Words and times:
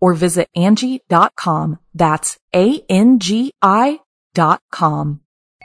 or 0.00 0.14
visit 0.14 0.48
Angi.com. 0.56 1.78
That's 1.94 2.38
A-N-G-I 2.54 4.00
dot 4.34 4.60
com. 4.70 5.20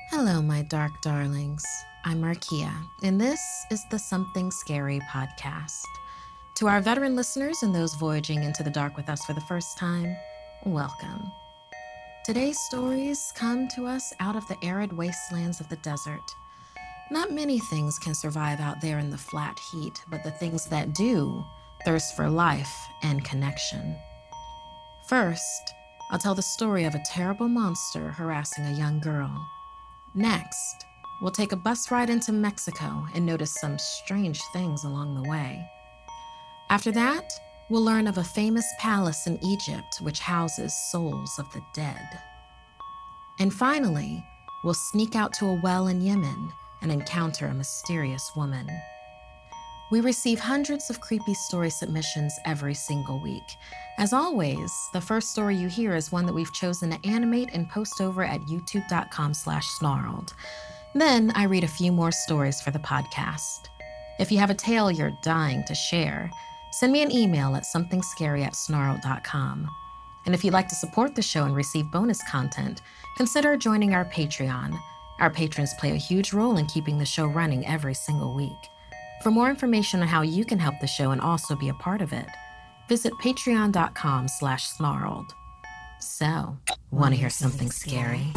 Hello, 0.10 0.42
my 0.42 0.64
dark 0.64 0.92
darlings. 1.02 1.64
I'm 2.04 2.22
Markia, 2.22 2.74
and 3.04 3.22
this 3.22 3.40
is 3.70 3.84
the 3.92 4.00
Something 4.00 4.50
Scary 4.50 5.00
podcast. 5.12 5.84
To 6.58 6.68
our 6.68 6.82
veteran 6.82 7.16
listeners 7.16 7.64
and 7.64 7.74
those 7.74 7.94
voyaging 7.96 8.44
into 8.44 8.64
the 8.64 8.70
dark 8.70 8.98
with 8.98 9.08
us 9.08 9.24
for 9.24 9.34
the 9.34 9.42
first 9.42 9.78
time, 9.78 10.16
welcome. 10.66 11.32
Today's 12.26 12.60
stories 12.60 13.32
come 13.36 13.68
to 13.76 13.86
us 13.86 14.14
out 14.20 14.36
of 14.36 14.48
the 14.48 14.58
arid 14.64 14.94
wastelands 14.94 15.60
of 15.60 15.70
the 15.70 15.78
desert. 15.78 16.36
Not 17.10 17.32
many 17.32 17.60
things 17.60 18.00
can 18.00 18.16
survive 18.16 18.60
out 18.60 18.82
there 18.82 19.00
in 19.00 19.12
the 19.12 19.18
flat 19.18 19.60
heat, 19.72 20.02
but 20.10 20.24
the 20.24 20.32
things 20.32 20.66
that 20.68 20.94
do 20.94 21.44
thirst 21.86 22.16
for 22.16 22.30
life 22.30 22.74
and 23.04 23.24
connection. 23.24 23.96
First, 25.12 25.74
I'll 26.10 26.20
tell 26.20 26.36
the 26.36 26.42
story 26.42 26.86
of 26.86 26.96
a 26.96 27.04
terrible 27.06 27.50
monster 27.50 28.14
harassing 28.14 28.64
a 28.64 28.78
young 28.78 29.02
girl. 29.02 29.46
Next, 30.16 30.86
we'll 31.22 31.34
take 31.34 31.52
a 31.52 31.58
bus 31.58 31.92
ride 31.92 32.10
into 32.10 32.32
Mexico 32.32 33.06
and 33.14 33.26
notice 33.26 33.54
some 33.60 33.78
strange 33.78 34.40
things 34.54 34.86
along 34.86 35.16
the 35.16 35.30
way. 35.30 35.68
After 36.70 36.94
that, 36.94 37.30
we'll 37.70 37.84
learn 37.84 38.08
of 38.08 38.20
a 38.20 38.24
famous 38.24 38.64
palace 38.80 39.28
in 39.28 39.38
Egypt 39.44 39.98
which 40.00 40.22
houses 40.22 40.74
souls 40.92 41.38
of 41.38 41.52
the 41.52 41.62
dead. 41.74 42.08
And 43.38 43.54
finally, 43.54 44.24
we'll 44.64 44.74
sneak 44.94 45.18
out 45.18 45.34
to 45.34 45.46
a 45.48 45.60
well 45.62 45.90
in 45.90 46.00
Yemen 46.00 46.54
and 46.82 46.90
encounter 46.90 47.48
a 47.48 47.54
mysterious 47.54 48.32
woman. 48.38 48.70
We 49.92 50.00
receive 50.00 50.40
hundreds 50.40 50.90
of 50.90 51.02
creepy 51.02 51.34
story 51.34 51.70
submissions 51.70 52.34
every 52.46 52.74
single 52.74 53.20
week. 53.20 53.58
As 53.98 54.14
always, 54.14 54.72
the 54.94 55.02
first 55.02 55.32
story 55.32 55.58
you 55.58 55.68
hear 55.68 55.96
is 55.96 56.14
one 56.14 56.26
that 56.26 56.34
we've 56.34 56.54
chosen 56.54 56.92
to 56.92 57.08
animate 57.10 57.50
and 57.52 57.70
post 57.70 58.00
over 58.00 58.24
at 58.24 58.40
youtube.com 58.44 59.34
slash 59.34 59.68
snarled. 59.68 60.34
Then 60.96 61.34
I 61.36 61.44
read 61.44 61.66
a 61.66 61.68
few 61.68 61.92
more 61.92 62.14
stories 62.14 62.62
for 62.62 62.72
the 62.72 62.80
podcast. 62.80 63.68
If 64.18 64.32
you 64.32 64.38
have 64.38 64.50
a 64.50 64.56
tale 64.56 64.90
you're 64.90 65.18
dying 65.24 65.66
to 65.66 65.76
share, 65.76 66.32
send 66.72 66.94
me 66.94 67.02
an 67.02 67.12
email 67.12 67.54
at 67.58 67.64
somethingscary 67.64 68.46
at 68.46 68.54
snarled.com. 68.54 69.70
And 70.26 70.34
if 70.34 70.46
you'd 70.46 70.54
like 70.54 70.70
to 70.70 70.76
support 70.76 71.16
the 71.16 71.22
show 71.22 71.44
and 71.44 71.56
receive 71.56 71.92
bonus 71.92 72.24
content, 72.30 72.82
consider 73.18 73.58
joining 73.58 73.94
our 73.94 74.06
Patreon. 74.06 74.80
Our 75.20 75.30
patrons 75.30 75.74
play 75.78 75.92
a 75.92 75.96
huge 75.96 76.32
role 76.32 76.56
in 76.56 76.68
keeping 76.68 76.98
the 76.98 77.06
show 77.06 77.26
running 77.26 77.66
every 77.68 77.94
single 77.94 78.34
week. 78.34 78.70
For 79.22 79.30
more 79.30 79.52
information 79.52 80.02
on 80.02 80.08
how 80.08 80.24
you 80.24 80.44
can 80.44 80.58
help 80.58 80.80
the 80.82 80.88
show 80.88 81.12
and 81.12 81.22
also 81.22 81.56
be 81.56 81.70
a 81.70 81.76
part 81.76 82.02
of 82.02 82.12
it, 82.12 82.26
visit 82.90 83.14
patreon.com 83.22 84.28
slash 84.28 84.66
snarled. 84.66 85.36
So, 86.00 86.58
want 86.90 87.14
to 87.14 87.20
hear 87.20 87.30
something 87.30 87.70
scary? 87.70 88.34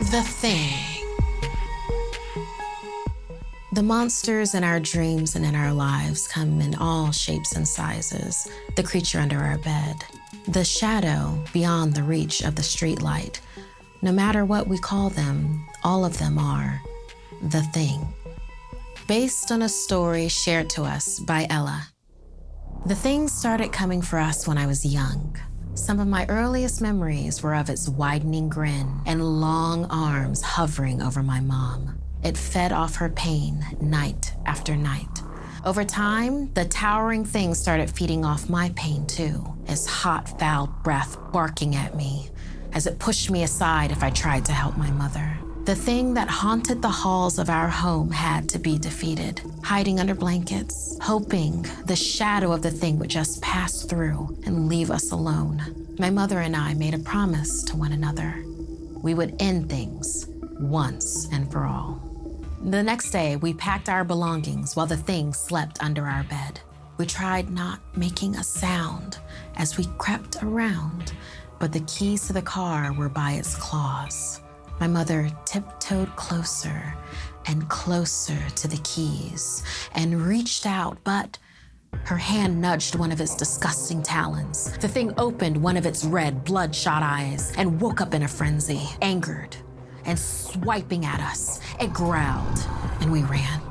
The 0.00 0.22
Thing. 0.22 0.92
The 3.72 3.82
monsters 3.82 4.54
in 4.54 4.64
our 4.64 4.80
dreams 4.80 5.36
and 5.36 5.46
in 5.46 5.54
our 5.54 5.72
lives 5.72 6.26
come 6.26 6.60
in 6.60 6.74
all 6.74 7.12
shapes 7.12 7.54
and 7.54 7.66
sizes. 7.66 8.48
The 8.76 8.82
creature 8.82 9.20
under 9.20 9.38
our 9.38 9.58
bed, 9.58 10.04
the 10.48 10.64
shadow 10.64 11.42
beyond 11.52 11.94
the 11.94 12.02
reach 12.02 12.42
of 12.42 12.56
the 12.56 12.62
streetlight, 12.62 13.38
no 14.02 14.10
matter 14.10 14.44
what 14.44 14.66
we 14.66 14.76
call 14.76 15.10
them, 15.10 15.64
all 15.84 16.04
of 16.04 16.18
them 16.18 16.36
are 16.36 16.82
the 17.40 17.62
thing. 17.62 18.12
Based 19.06 19.52
on 19.52 19.62
a 19.62 19.68
story 19.68 20.28
shared 20.28 20.68
to 20.70 20.82
us 20.82 21.20
by 21.20 21.46
Ella. 21.48 21.88
The 22.86 22.96
thing 22.96 23.28
started 23.28 23.70
coming 23.72 24.02
for 24.02 24.18
us 24.18 24.46
when 24.46 24.58
I 24.58 24.66
was 24.66 24.84
young. 24.84 25.36
Some 25.74 26.00
of 26.00 26.08
my 26.08 26.26
earliest 26.28 26.82
memories 26.82 27.42
were 27.42 27.54
of 27.54 27.70
its 27.70 27.88
widening 27.88 28.48
grin 28.48 29.00
and 29.06 29.40
long 29.40 29.86
arms 29.86 30.42
hovering 30.42 31.00
over 31.00 31.22
my 31.22 31.40
mom. 31.40 32.00
It 32.24 32.36
fed 32.36 32.72
off 32.72 32.96
her 32.96 33.08
pain 33.08 33.64
night 33.80 34.34
after 34.46 34.76
night. 34.76 35.22
Over 35.64 35.84
time, 35.84 36.52
the 36.54 36.64
towering 36.64 37.24
thing 37.24 37.54
started 37.54 37.88
feeding 37.88 38.24
off 38.24 38.50
my 38.50 38.72
pain 38.74 39.06
too, 39.06 39.46
its 39.66 39.86
hot, 39.86 40.40
foul 40.40 40.66
breath 40.82 41.16
barking 41.32 41.76
at 41.76 41.96
me, 41.96 42.30
as 42.74 42.86
it 42.86 42.98
pushed 42.98 43.30
me 43.30 43.42
aside 43.42 43.90
if 43.90 44.02
I 44.02 44.10
tried 44.10 44.44
to 44.46 44.52
help 44.52 44.76
my 44.76 44.90
mother. 44.90 45.36
The 45.64 45.76
thing 45.76 46.14
that 46.14 46.28
haunted 46.28 46.82
the 46.82 46.88
halls 46.88 47.38
of 47.38 47.48
our 47.48 47.68
home 47.68 48.10
had 48.10 48.48
to 48.48 48.58
be 48.58 48.78
defeated, 48.78 49.40
hiding 49.62 50.00
under 50.00 50.14
blankets, 50.14 50.98
hoping 51.00 51.64
the 51.86 51.94
shadow 51.94 52.50
of 52.50 52.62
the 52.62 52.70
thing 52.70 52.98
would 52.98 53.10
just 53.10 53.40
pass 53.42 53.82
through 53.82 54.36
and 54.44 54.68
leave 54.68 54.90
us 54.90 55.12
alone. 55.12 55.94
My 56.00 56.10
mother 56.10 56.40
and 56.40 56.56
I 56.56 56.74
made 56.74 56.94
a 56.94 56.98
promise 56.98 57.62
to 57.64 57.76
one 57.76 57.92
another. 57.92 58.44
We 59.02 59.14
would 59.14 59.36
end 59.38 59.70
things 59.70 60.26
once 60.58 61.28
and 61.30 61.50
for 61.52 61.64
all. 61.64 62.00
The 62.64 62.82
next 62.82 63.10
day, 63.10 63.36
we 63.36 63.54
packed 63.54 63.88
our 63.88 64.02
belongings 64.02 64.74
while 64.74 64.86
the 64.86 64.96
thing 64.96 65.32
slept 65.32 65.82
under 65.82 66.06
our 66.06 66.24
bed. 66.24 66.60
We 66.96 67.06
tried 67.06 67.50
not 67.50 67.80
making 67.96 68.36
a 68.36 68.44
sound 68.44 69.18
as 69.56 69.76
we 69.76 69.86
crept 69.98 70.42
around, 70.42 71.12
but 71.62 71.70
the 71.70 71.78
keys 71.86 72.26
to 72.26 72.32
the 72.32 72.42
car 72.42 72.92
were 72.92 73.08
by 73.08 73.34
its 73.34 73.54
claws. 73.54 74.40
My 74.80 74.88
mother 74.88 75.30
tiptoed 75.44 76.08
closer 76.16 76.92
and 77.46 77.68
closer 77.68 78.36
to 78.56 78.66
the 78.66 78.78
keys 78.78 79.62
and 79.94 80.26
reached 80.26 80.66
out, 80.66 80.98
but 81.04 81.38
her 82.02 82.16
hand 82.16 82.60
nudged 82.60 82.96
one 82.96 83.12
of 83.12 83.20
its 83.20 83.36
disgusting 83.36 84.02
talons. 84.02 84.76
The 84.78 84.88
thing 84.88 85.14
opened 85.18 85.56
one 85.56 85.76
of 85.76 85.86
its 85.86 86.04
red, 86.04 86.42
bloodshot 86.42 87.04
eyes 87.04 87.52
and 87.56 87.80
woke 87.80 88.00
up 88.00 88.12
in 88.12 88.24
a 88.24 88.28
frenzy, 88.28 88.82
angered 89.00 89.54
and 90.04 90.18
swiping 90.18 91.04
at 91.04 91.20
us. 91.20 91.60
It 91.80 91.92
growled, 91.92 92.58
and 93.00 93.12
we 93.12 93.22
ran. 93.22 93.62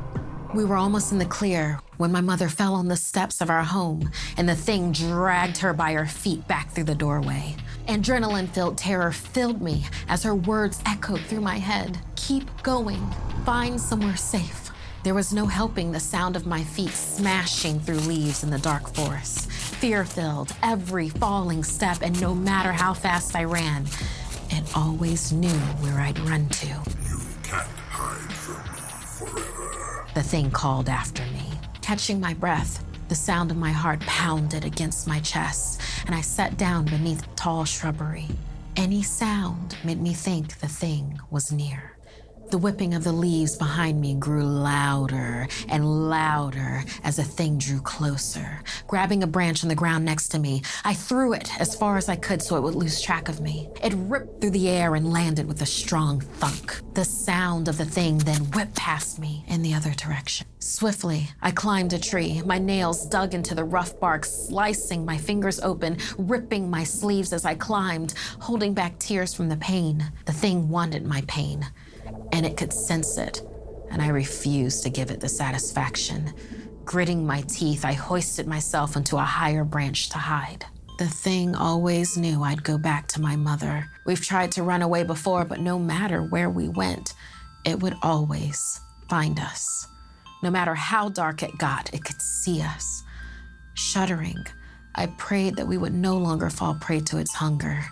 We 0.53 0.63
were 0.63 0.77
almost 0.77 1.11
in 1.11 1.17
the 1.17 1.25
clear 1.25 1.81
when 1.97 2.13
my 2.13 2.21
mother 2.21 2.47
fell 2.47 2.73
on 2.73 2.87
the 2.87 2.95
steps 2.95 3.41
of 3.41 3.49
our 3.49 3.63
home 3.63 4.11
and 4.37 4.47
the 4.47 4.55
thing 4.55 4.93
dragged 4.93 5.57
her 5.57 5.73
by 5.73 5.91
her 5.93 6.05
feet 6.05 6.47
back 6.47 6.71
through 6.71 6.85
the 6.85 6.95
doorway. 6.95 7.55
Adrenaline 7.87 8.49
filled 8.49 8.77
terror 8.77 9.11
filled 9.11 9.61
me 9.61 9.85
as 10.07 10.23
her 10.23 10.35
words 10.35 10.81
echoed 10.85 11.21
through 11.21 11.41
my 11.41 11.57
head 11.57 11.97
Keep 12.15 12.63
going, 12.63 13.05
find 13.45 13.81
somewhere 13.81 14.15
safe. 14.15 14.69
There 15.03 15.15
was 15.15 15.33
no 15.33 15.47
helping 15.47 15.91
the 15.91 15.99
sound 15.99 16.35
of 16.35 16.45
my 16.45 16.63
feet 16.63 16.91
smashing 16.91 17.79
through 17.79 17.95
leaves 17.95 18.43
in 18.43 18.51
the 18.51 18.59
dark 18.59 18.93
forest. 18.93 19.49
Fear 19.51 20.05
filled 20.05 20.55
every 20.61 21.09
falling 21.09 21.63
step, 21.63 22.03
and 22.03 22.19
no 22.21 22.35
matter 22.35 22.71
how 22.71 22.93
fast 22.93 23.35
I 23.35 23.45
ran, 23.45 23.87
it 24.51 24.63
always 24.77 25.31
knew 25.31 25.49
where 25.79 25.99
I'd 25.99 26.19
run 26.19 26.47
to. 26.49 26.67
You 26.67 27.19
can't 27.41 27.67
hide 27.89 28.31
from 28.31 28.61
me 28.71 29.41
forever. 29.41 30.05
The 30.13 30.23
thing 30.23 30.51
called 30.51 30.87
after 30.87 31.23
me. 31.23 31.49
Catching 31.81 32.19
my 32.19 32.35
breath, 32.35 32.85
the 33.09 33.15
sound 33.15 33.49
of 33.49 33.57
my 33.57 33.71
heart 33.71 33.99
pounded 34.01 34.63
against 34.63 35.07
my 35.07 35.19
chest, 35.21 35.80
and 36.05 36.15
I 36.15 36.21
sat 36.21 36.57
down 36.57 36.85
beneath 36.85 37.25
tall 37.35 37.65
shrubbery. 37.65 38.27
Any 38.75 39.03
sound 39.03 39.77
made 39.83 40.01
me 40.01 40.13
think 40.13 40.59
the 40.59 40.67
thing 40.67 41.19
was 41.29 41.51
near. 41.51 41.97
The 42.51 42.57
whipping 42.57 42.93
of 42.95 43.05
the 43.05 43.13
leaves 43.13 43.55
behind 43.55 44.01
me 44.01 44.13
grew 44.13 44.43
louder 44.43 45.47
and 45.69 46.09
louder 46.09 46.83
as 47.01 47.15
the 47.15 47.23
thing 47.23 47.57
drew 47.57 47.79
closer. 47.79 48.61
Grabbing 48.87 49.23
a 49.23 49.27
branch 49.27 49.63
on 49.63 49.69
the 49.69 49.75
ground 49.75 50.03
next 50.03 50.27
to 50.29 50.39
me, 50.39 50.61
I 50.83 50.93
threw 50.93 51.31
it 51.31 51.49
as 51.61 51.77
far 51.77 51.95
as 51.95 52.09
I 52.09 52.17
could 52.17 52.41
so 52.41 52.57
it 52.57 52.61
would 52.61 52.75
lose 52.75 52.99
track 52.99 53.29
of 53.29 53.39
me. 53.39 53.69
It 53.81 53.93
ripped 53.95 54.41
through 54.41 54.49
the 54.49 54.67
air 54.67 54.95
and 54.95 55.13
landed 55.13 55.47
with 55.47 55.61
a 55.61 55.65
strong 55.65 56.19
thunk. 56.19 56.81
The 56.93 57.05
sound 57.05 57.69
of 57.69 57.77
the 57.77 57.85
thing 57.85 58.17
then 58.17 58.51
whipped 58.51 58.75
past 58.75 59.17
me 59.17 59.45
in 59.47 59.61
the 59.61 59.73
other 59.73 59.91
direction. 59.91 60.45
Swiftly, 60.59 61.29
I 61.41 61.51
climbed 61.51 61.93
a 61.93 61.99
tree, 61.99 62.41
my 62.45 62.59
nails 62.59 63.05
dug 63.05 63.33
into 63.33 63.55
the 63.55 63.63
rough 63.63 63.97
bark, 63.97 64.25
slicing 64.25 65.05
my 65.05 65.17
fingers 65.17 65.61
open, 65.61 65.99
ripping 66.17 66.69
my 66.69 66.83
sleeves 66.83 67.31
as 67.31 67.45
I 67.45 67.55
climbed, 67.55 68.13
holding 68.41 68.73
back 68.73 68.99
tears 68.99 69.33
from 69.33 69.47
the 69.47 69.55
pain. 69.55 70.11
The 70.25 70.33
thing 70.33 70.67
wanted 70.67 71.05
my 71.05 71.23
pain 71.29 71.65
and 72.41 72.51
it 72.51 72.57
could 72.57 72.73
sense 72.73 73.19
it, 73.19 73.39
and 73.91 74.01
I 74.01 74.07
refused 74.07 74.81
to 74.81 74.89
give 74.89 75.11
it 75.11 75.19
the 75.19 75.29
satisfaction. 75.29 76.33
Gritting 76.85 77.23
my 77.23 77.41
teeth, 77.41 77.85
I 77.85 77.93
hoisted 77.93 78.47
myself 78.47 78.97
onto 78.97 79.17
a 79.17 79.21
higher 79.21 79.63
branch 79.63 80.09
to 80.09 80.17
hide. 80.17 80.65
The 80.97 81.05
thing 81.05 81.53
always 81.53 82.17
knew 82.17 82.41
I'd 82.41 82.63
go 82.63 82.79
back 82.79 83.07
to 83.09 83.21
my 83.21 83.35
mother. 83.35 83.85
We've 84.07 84.25
tried 84.25 84.51
to 84.53 84.63
run 84.63 84.81
away 84.81 85.03
before, 85.03 85.45
but 85.45 85.59
no 85.59 85.77
matter 85.77 86.23
where 86.23 86.49
we 86.49 86.67
went, 86.67 87.13
it 87.63 87.79
would 87.79 87.93
always 88.01 88.79
find 89.07 89.39
us. 89.39 89.85
No 90.41 90.49
matter 90.49 90.73
how 90.73 91.09
dark 91.09 91.43
it 91.43 91.59
got, 91.59 91.93
it 91.93 92.03
could 92.03 92.19
see 92.23 92.59
us. 92.59 93.03
Shuddering, 93.75 94.47
I 94.95 95.05
prayed 95.05 95.57
that 95.57 95.67
we 95.67 95.77
would 95.77 95.93
no 95.93 96.17
longer 96.17 96.49
fall 96.49 96.73
prey 96.81 97.01
to 97.01 97.19
its 97.19 97.35
hunger. 97.35 97.85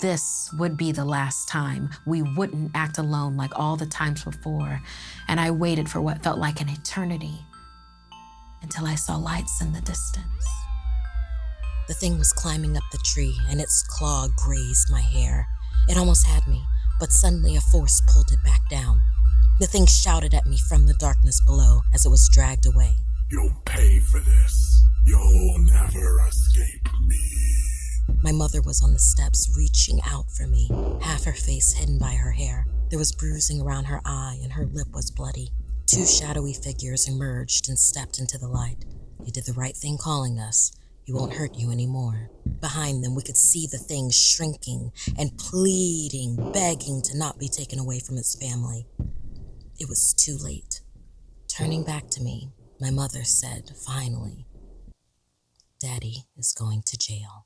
This 0.00 0.52
would 0.58 0.76
be 0.76 0.92
the 0.92 1.06
last 1.06 1.48
time. 1.48 1.88
We 2.04 2.20
wouldn't 2.20 2.72
act 2.74 2.98
alone 2.98 3.36
like 3.36 3.58
all 3.58 3.76
the 3.76 3.86
times 3.86 4.24
before. 4.24 4.82
And 5.26 5.40
I 5.40 5.50
waited 5.50 5.88
for 5.88 6.02
what 6.02 6.22
felt 6.22 6.38
like 6.38 6.60
an 6.60 6.68
eternity 6.68 7.40
until 8.62 8.86
I 8.86 8.94
saw 8.94 9.16
lights 9.16 9.60
in 9.62 9.72
the 9.72 9.80
distance. 9.80 10.46
The 11.88 11.94
thing 11.94 12.18
was 12.18 12.32
climbing 12.32 12.76
up 12.76 12.82
the 12.90 12.98
tree, 12.98 13.38
and 13.48 13.60
its 13.60 13.84
claw 13.88 14.26
grazed 14.36 14.90
my 14.90 15.00
hair. 15.00 15.46
It 15.88 15.96
almost 15.96 16.26
had 16.26 16.46
me, 16.46 16.62
but 16.98 17.12
suddenly 17.12 17.56
a 17.56 17.60
force 17.60 18.02
pulled 18.08 18.32
it 18.32 18.42
back 18.44 18.68
down. 18.68 19.00
The 19.60 19.66
thing 19.66 19.86
shouted 19.86 20.34
at 20.34 20.46
me 20.46 20.58
from 20.58 20.86
the 20.86 20.94
darkness 20.94 21.40
below 21.40 21.80
as 21.94 22.04
it 22.04 22.10
was 22.10 22.28
dragged 22.30 22.66
away. 22.66 22.96
You'll 23.30 23.62
pay 23.64 24.00
for 24.00 24.18
this. 24.18 24.84
You'll 25.06 25.58
never 25.60 26.26
escape 26.28 26.88
me. 27.06 27.55
My 28.26 28.32
mother 28.32 28.60
was 28.60 28.82
on 28.82 28.92
the 28.92 28.98
steps, 28.98 29.54
reaching 29.56 30.00
out 30.04 30.32
for 30.32 30.48
me, 30.48 30.68
half 31.00 31.22
her 31.22 31.32
face 31.32 31.74
hidden 31.74 31.96
by 31.96 32.14
her 32.14 32.32
hair. 32.32 32.66
There 32.90 32.98
was 32.98 33.12
bruising 33.12 33.60
around 33.60 33.84
her 33.84 34.00
eye, 34.04 34.40
and 34.42 34.54
her 34.54 34.66
lip 34.66 34.88
was 34.92 35.12
bloody. 35.12 35.52
Two 35.86 36.04
shadowy 36.04 36.52
figures 36.52 37.06
emerged 37.06 37.68
and 37.68 37.78
stepped 37.78 38.18
into 38.18 38.36
the 38.36 38.48
light. 38.48 38.84
You 39.24 39.30
did 39.30 39.46
the 39.46 39.52
right 39.52 39.76
thing 39.76 39.96
calling 39.96 40.40
us. 40.40 40.72
He 41.04 41.12
won't 41.12 41.34
hurt 41.34 41.54
you 41.54 41.70
anymore. 41.70 42.30
Behind 42.60 43.04
them, 43.04 43.14
we 43.14 43.22
could 43.22 43.36
see 43.36 43.68
the 43.70 43.78
thing 43.78 44.10
shrinking 44.10 44.90
and 45.16 45.38
pleading, 45.38 46.50
begging 46.50 47.02
to 47.02 47.16
not 47.16 47.38
be 47.38 47.46
taken 47.46 47.78
away 47.78 48.00
from 48.00 48.18
its 48.18 48.34
family. 48.34 48.88
It 49.78 49.88
was 49.88 50.12
too 50.12 50.36
late. 50.36 50.80
Turning 51.46 51.84
back 51.84 52.10
to 52.10 52.22
me, 52.24 52.50
my 52.80 52.90
mother 52.90 53.22
said, 53.22 53.70
finally, 53.86 54.48
Daddy 55.78 56.24
is 56.36 56.52
going 56.52 56.82
to 56.86 56.98
jail. 56.98 57.45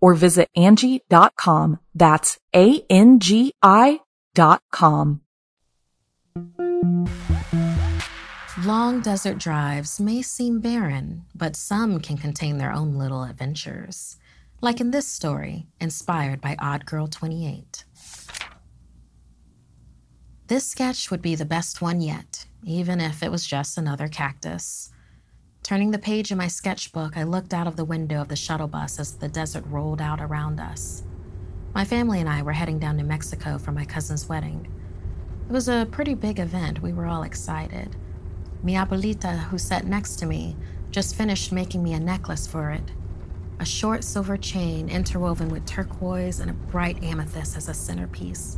or 0.00 0.14
visit 0.14 0.48
Angi.com. 0.56 1.78
That's 1.94 2.38
A-N-G-I 2.54 4.00
dot 4.34 4.62
com. 4.70 5.22
Long 8.64 9.00
desert 9.00 9.38
drives 9.38 9.98
may 9.98 10.20
seem 10.20 10.60
barren, 10.60 11.24
but 11.34 11.56
some 11.56 12.00
can 12.00 12.16
contain 12.16 12.58
their 12.58 12.72
own 12.72 12.94
little 12.94 13.22
adventures. 13.22 14.16
Like 14.60 14.80
in 14.80 14.90
this 14.90 15.06
story, 15.06 15.68
inspired 15.80 16.40
by 16.40 16.56
Odd 16.58 16.84
Girl 16.84 17.06
28. 17.06 17.84
This 20.48 20.66
sketch 20.66 21.10
would 21.10 21.22
be 21.22 21.34
the 21.34 21.44
best 21.44 21.80
one 21.80 22.00
yet, 22.00 22.46
even 22.64 23.00
if 23.00 23.22
it 23.22 23.30
was 23.30 23.46
just 23.46 23.78
another 23.78 24.08
cactus. 24.08 24.90
Turning 25.68 25.90
the 25.90 25.98
page 25.98 26.32
in 26.32 26.38
my 26.38 26.48
sketchbook, 26.48 27.14
I 27.18 27.24
looked 27.24 27.52
out 27.52 27.66
of 27.66 27.76
the 27.76 27.84
window 27.84 28.22
of 28.22 28.28
the 28.28 28.36
shuttle 28.36 28.68
bus 28.68 28.98
as 28.98 29.12
the 29.12 29.28
desert 29.28 29.64
rolled 29.66 30.00
out 30.00 30.18
around 30.18 30.60
us. 30.60 31.02
My 31.74 31.84
family 31.84 32.20
and 32.20 32.28
I 32.30 32.40
were 32.40 32.52
heading 32.54 32.78
down 32.78 32.96
to 32.96 33.04
Mexico 33.04 33.58
for 33.58 33.70
my 33.70 33.84
cousin's 33.84 34.30
wedding. 34.30 34.66
It 35.46 35.52
was 35.52 35.68
a 35.68 35.86
pretty 35.90 36.14
big 36.14 36.38
event. 36.38 36.80
We 36.80 36.94
were 36.94 37.04
all 37.04 37.22
excited. 37.22 37.96
Mi 38.62 38.76
abuelita, 38.76 39.40
who 39.40 39.58
sat 39.58 39.84
next 39.84 40.16
to 40.20 40.24
me, 40.24 40.56
just 40.90 41.14
finished 41.14 41.52
making 41.52 41.82
me 41.82 41.92
a 41.92 42.00
necklace 42.00 42.46
for 42.46 42.70
it. 42.70 42.90
A 43.60 43.66
short 43.66 44.04
silver 44.04 44.38
chain 44.38 44.88
interwoven 44.88 45.50
with 45.50 45.66
turquoise 45.66 46.40
and 46.40 46.50
a 46.50 46.54
bright 46.54 47.02
amethyst 47.04 47.58
as 47.58 47.68
a 47.68 47.74
centerpiece. 47.74 48.56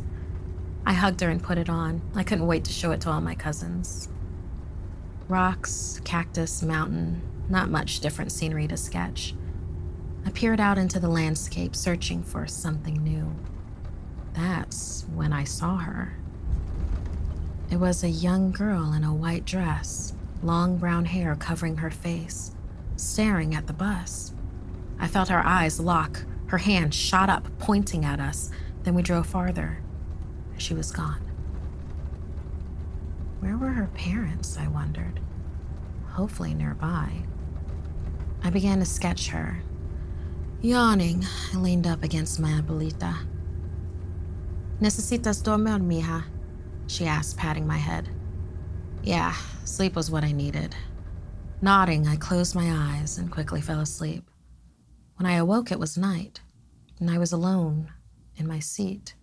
I 0.85 0.93
hugged 0.93 1.19
her 1.19 1.29
and 1.29 1.43
put 1.43 1.57
it 1.57 1.69
on. 1.69 2.03
I 2.15 2.23
couldn't 2.23 2.47
wait 2.47 2.63
to 2.63 2.71
show 2.71 2.91
it 2.91 3.01
to 3.01 3.09
all 3.09 3.19
my 3.19 3.35
cousins. 3.35 4.07
Rocks, 5.31 6.01
cactus, 6.03 6.61
mountain, 6.61 7.21
not 7.47 7.69
much 7.69 8.01
different 8.01 8.33
scenery 8.33 8.67
to 8.67 8.75
sketch. 8.75 9.33
I 10.25 10.29
peered 10.29 10.59
out 10.59 10.77
into 10.77 10.99
the 10.99 11.07
landscape, 11.07 11.73
searching 11.73 12.21
for 12.21 12.45
something 12.47 13.01
new. 13.01 13.33
That's 14.33 15.05
when 15.15 15.31
I 15.31 15.45
saw 15.45 15.77
her. 15.77 16.17
It 17.69 17.77
was 17.77 18.03
a 18.03 18.09
young 18.09 18.51
girl 18.51 18.91
in 18.91 19.05
a 19.05 19.15
white 19.15 19.45
dress, 19.45 20.11
long 20.43 20.75
brown 20.75 21.05
hair 21.05 21.37
covering 21.37 21.77
her 21.77 21.91
face, 21.91 22.51
staring 22.97 23.55
at 23.55 23.67
the 23.67 23.73
bus. 23.73 24.33
I 24.99 25.07
felt 25.07 25.29
her 25.29 25.45
eyes 25.45 25.79
lock. 25.79 26.25
Her 26.47 26.57
hand 26.57 26.93
shot 26.93 27.29
up, 27.29 27.47
pointing 27.57 28.03
at 28.03 28.19
us. 28.19 28.51
Then 28.83 28.95
we 28.95 29.01
drove 29.01 29.27
farther. 29.27 29.77
She 30.57 30.73
was 30.73 30.91
gone. 30.91 31.21
Where 33.39 33.55
were 33.55 33.69
her 33.69 33.87
parents, 33.95 34.57
I 34.57 34.67
wondered? 34.67 35.20
Hopefully 36.11 36.53
nearby. 36.53 37.09
I 38.43 38.49
began 38.49 38.79
to 38.79 38.85
sketch 38.85 39.29
her. 39.29 39.61
Yawning, 40.61 41.25
I 41.53 41.57
leaned 41.57 41.87
up 41.87 42.03
against 42.03 42.39
my 42.39 42.49
abuelita. 42.51 43.15
Necesitas 44.79 45.43
dormir, 45.43 45.79
mija? 45.79 46.23
She 46.87 47.05
asked, 47.05 47.37
patting 47.37 47.65
my 47.65 47.77
head. 47.77 48.09
Yeah, 49.03 49.33
sleep 49.63 49.95
was 49.95 50.11
what 50.11 50.23
I 50.23 50.31
needed. 50.31 50.75
Nodding, 51.61 52.07
I 52.07 52.15
closed 52.15 52.55
my 52.55 52.71
eyes 52.71 53.17
and 53.17 53.31
quickly 53.31 53.61
fell 53.61 53.79
asleep. 53.79 54.29
When 55.15 55.25
I 55.25 55.35
awoke, 55.35 55.71
it 55.71 55.79
was 55.79 55.97
night, 55.97 56.41
and 56.99 57.09
I 57.09 57.17
was 57.17 57.31
alone 57.31 57.91
in 58.35 58.47
my 58.47 58.59
seat. 58.59 59.13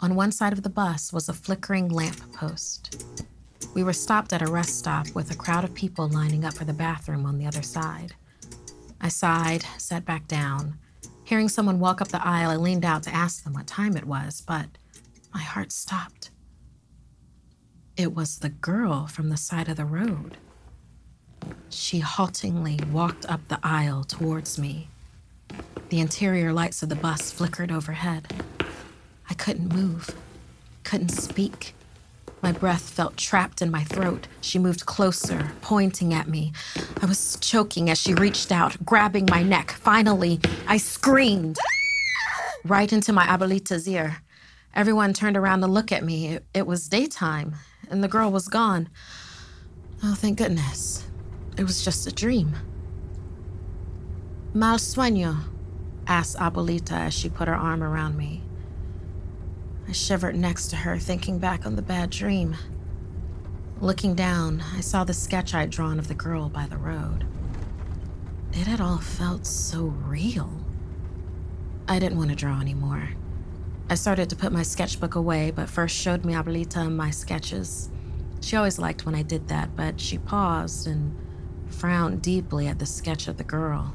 On 0.00 0.14
one 0.14 0.32
side 0.32 0.52
of 0.52 0.62
the 0.62 0.68
bus 0.68 1.12
was 1.12 1.28
a 1.28 1.32
flickering 1.32 1.88
lamp 1.88 2.32
post. 2.32 3.04
We 3.74 3.84
were 3.84 3.92
stopped 3.92 4.32
at 4.32 4.42
a 4.42 4.50
rest 4.50 4.78
stop 4.78 5.06
with 5.14 5.30
a 5.30 5.36
crowd 5.36 5.64
of 5.64 5.74
people 5.74 6.08
lining 6.08 6.44
up 6.44 6.54
for 6.54 6.64
the 6.64 6.72
bathroom 6.72 7.26
on 7.26 7.38
the 7.38 7.46
other 7.46 7.62
side. 7.62 8.14
I 9.00 9.08
sighed, 9.08 9.64
sat 9.78 10.04
back 10.04 10.26
down. 10.26 10.78
Hearing 11.24 11.48
someone 11.48 11.78
walk 11.78 12.00
up 12.00 12.08
the 12.08 12.26
aisle, 12.26 12.50
I 12.50 12.56
leaned 12.56 12.84
out 12.84 13.02
to 13.04 13.14
ask 13.14 13.44
them 13.44 13.52
what 13.52 13.66
time 13.66 13.96
it 13.96 14.06
was, 14.06 14.40
but 14.40 14.66
my 15.34 15.42
heart 15.42 15.72
stopped. 15.72 16.30
It 17.96 18.14
was 18.14 18.38
the 18.38 18.48
girl 18.48 19.06
from 19.06 19.28
the 19.28 19.36
side 19.36 19.68
of 19.68 19.76
the 19.76 19.84
road. 19.84 20.38
She 21.68 22.00
haltingly 22.00 22.80
walked 22.90 23.26
up 23.26 23.46
the 23.48 23.60
aisle 23.62 24.02
towards 24.04 24.58
me. 24.58 24.88
The 25.90 26.00
interior 26.00 26.52
lights 26.52 26.82
of 26.82 26.88
the 26.88 26.96
bus 26.96 27.30
flickered 27.30 27.70
overhead. 27.70 28.32
I 29.30 29.34
couldn't 29.34 29.72
move, 29.72 30.10
couldn't 30.82 31.10
speak. 31.10 31.75
My 32.46 32.52
breath 32.52 32.90
felt 32.90 33.16
trapped 33.16 33.60
in 33.60 33.72
my 33.72 33.82
throat. 33.82 34.28
She 34.40 34.60
moved 34.60 34.86
closer, 34.86 35.50
pointing 35.62 36.14
at 36.14 36.28
me. 36.28 36.52
I 37.02 37.06
was 37.06 37.36
choking 37.40 37.90
as 37.90 37.98
she 38.00 38.14
reached 38.14 38.52
out, 38.52 38.84
grabbing 38.84 39.26
my 39.28 39.42
neck. 39.42 39.72
Finally, 39.72 40.38
I 40.68 40.76
screamed 40.76 41.58
right 42.64 42.92
into 42.92 43.12
my 43.12 43.26
abuelita's 43.26 43.88
ear. 43.88 44.18
Everyone 44.76 45.12
turned 45.12 45.36
around 45.36 45.62
to 45.62 45.66
look 45.66 45.90
at 45.90 46.04
me. 46.04 46.34
It, 46.34 46.44
it 46.54 46.68
was 46.68 46.88
daytime, 46.88 47.56
and 47.90 48.04
the 48.04 48.06
girl 48.06 48.30
was 48.30 48.46
gone. 48.46 48.90
Oh, 50.04 50.14
thank 50.14 50.38
goodness. 50.38 51.04
It 51.58 51.64
was 51.64 51.84
just 51.84 52.06
a 52.06 52.12
dream. 52.12 52.54
Mal 54.54 54.76
sueño? 54.76 55.36
asked 56.06 56.36
Abuelita 56.36 56.92
as 56.92 57.12
she 57.12 57.28
put 57.28 57.48
her 57.48 57.56
arm 57.56 57.82
around 57.82 58.16
me. 58.16 58.45
I 59.88 59.92
shivered 59.92 60.34
next 60.34 60.68
to 60.68 60.76
her, 60.76 60.98
thinking 60.98 61.38
back 61.38 61.64
on 61.64 61.76
the 61.76 61.82
bad 61.82 62.10
dream. 62.10 62.56
Looking 63.80 64.14
down, 64.14 64.62
I 64.74 64.80
saw 64.80 65.04
the 65.04 65.14
sketch 65.14 65.54
I'd 65.54 65.70
drawn 65.70 65.98
of 65.98 66.08
the 66.08 66.14
girl 66.14 66.48
by 66.48 66.66
the 66.66 66.78
road. 66.78 67.24
It 68.52 68.66
had 68.66 68.80
all 68.80 68.98
felt 68.98 69.46
so 69.46 69.84
real. 69.84 70.50
I 71.86 71.98
didn't 71.98 72.18
want 72.18 72.30
to 72.30 72.36
draw 72.36 72.60
anymore. 72.60 73.10
I 73.88 73.94
started 73.94 74.28
to 74.30 74.36
put 74.36 74.50
my 74.50 74.64
sketchbook 74.64 75.14
away, 75.14 75.52
but 75.52 75.68
first 75.68 75.94
showed 75.94 76.24
me 76.24 76.32
Abuelita 76.34 76.90
my 76.90 77.10
sketches. 77.10 77.90
She 78.40 78.56
always 78.56 78.78
liked 78.78 79.06
when 79.06 79.14
I 79.14 79.22
did 79.22 79.46
that, 79.48 79.76
but 79.76 80.00
she 80.00 80.18
paused 80.18 80.88
and 80.88 81.16
frowned 81.68 82.22
deeply 82.22 82.66
at 82.66 82.80
the 82.80 82.86
sketch 82.86 83.28
of 83.28 83.36
the 83.36 83.44
girl. 83.44 83.94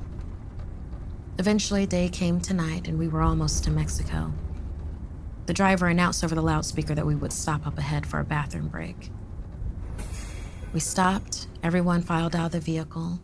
Eventually, 1.38 1.86
day 1.86 2.08
came 2.08 2.40
tonight, 2.40 2.88
and 2.88 2.98
we 2.98 3.08
were 3.10 3.22
almost 3.22 3.64
to 3.66 3.72
Mexico. 3.72 4.32
The 5.46 5.54
driver 5.54 5.88
announced 5.88 6.24
over 6.24 6.36
the 6.36 6.42
loudspeaker 6.42 6.96
that 6.96 7.06
we 7.06 7.16
would 7.16 7.34
stop 7.34 7.66
up 7.66 7.78
ahead 7.78 8.06
for 8.06 8.20
a 8.20 8.24
bathroom 8.24 8.68
break. 8.68 9.10
We 10.74 10.80
stopped, 10.80 11.48
everyone 11.64 12.02
filed 12.02 12.36
out 12.36 12.48
of 12.48 12.52
the 12.54 12.60
vehicle. 12.60 13.20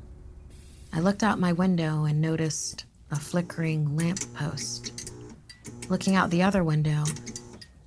I 0.92 1.00
looked 1.00 1.24
out 1.24 1.40
my 1.40 1.54
window 1.54 2.06
and 2.06 2.20
noticed 2.20 2.86
a 3.12 3.16
flickering 3.16 3.96
lamp 3.96 4.20
post. 4.34 5.14
Looking 5.90 6.16
out 6.16 6.30
the 6.30 6.44
other 6.44 6.64
window, 6.64 7.04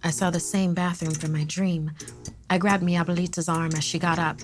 I 0.03 0.11
saw 0.11 0.31
the 0.31 0.41
same 0.41 0.73
bathroom 0.73 1.13
from 1.13 1.33
my 1.33 1.45
dream. 1.45 1.91
I 2.49 2.57
grabbed 2.57 2.83
mi 2.83 2.95
abuelita's 2.95 3.49
arm 3.49 3.73
as 3.75 3.85
she 3.85 3.99
got 3.99 4.19
up. 4.19 4.39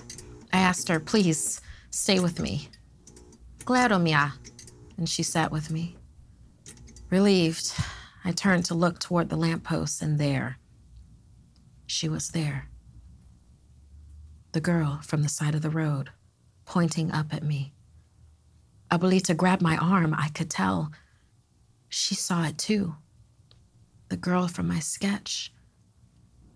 I 0.53 0.59
asked 0.59 0.87
her, 0.89 0.99
please, 0.99 1.61
stay 1.89 2.19
with 2.19 2.39
me. 2.39 2.69
Claro, 3.65 3.97
mia. 3.97 4.33
And 4.97 5.09
she 5.09 5.23
sat 5.23 5.51
with 5.51 5.71
me. 5.71 5.95
Relieved, 7.09 7.73
I 8.27 8.31
turned 8.31 8.65
to 8.65 8.73
look 8.73 8.99
toward 8.99 9.29
the 9.29 9.37
lamppost, 9.37 10.01
and 10.01 10.19
there, 10.19 10.57
she 11.85 12.09
was 12.09 12.31
there. 12.31 12.67
The 14.51 14.59
girl 14.59 14.99
from 15.01 15.23
the 15.23 15.29
side 15.29 15.55
of 15.55 15.61
the 15.61 15.69
road, 15.69 16.09
pointing 16.65 17.09
up 17.13 17.33
at 17.33 17.41
me. 17.41 17.71
Abuelita 18.91 19.37
grabbed 19.37 19.61
my 19.61 19.77
arm. 19.77 20.13
I 20.13 20.27
could 20.27 20.49
tell. 20.49 20.91
She 21.87 22.15
saw 22.15 22.43
it 22.43 22.57
too. 22.57 22.95
The 24.09 24.17
girl 24.17 24.49
from 24.49 24.67
my 24.67 24.79
sketch. 24.79 25.53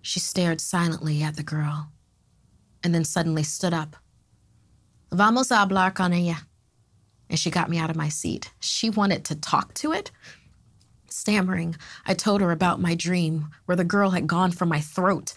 She 0.02 0.20
stared 0.20 0.60
silently 0.60 1.24
at 1.24 1.38
the 1.38 1.44
girl 1.44 1.94
and 2.84 2.94
then 2.94 3.06
suddenly 3.06 3.44
stood 3.44 3.74
up. 3.74 3.96
Vamos 5.10 5.52
a 5.52 5.56
hablar 5.56 5.96
con 5.96 6.12
ella. 6.12 6.42
And 7.30 7.40
she 7.40 7.50
got 7.50 7.70
me 7.70 7.78
out 7.78 7.90
of 7.90 7.96
my 7.96 8.10
seat. 8.10 8.52
She 8.60 8.90
wanted 8.90 9.24
to 9.26 9.36
talk 9.36 9.74
to 9.76 9.94
it. 9.94 10.12
Stammering, 11.12 11.76
I 12.06 12.14
told 12.14 12.40
her 12.40 12.52
about 12.52 12.80
my 12.80 12.96
dream 12.96 13.50
where 13.66 13.76
the 13.76 13.84
girl 13.84 14.12
had 14.12 14.28
gone 14.28 14.52
from 14.52 14.70
my 14.70 14.80
throat. 14.80 15.34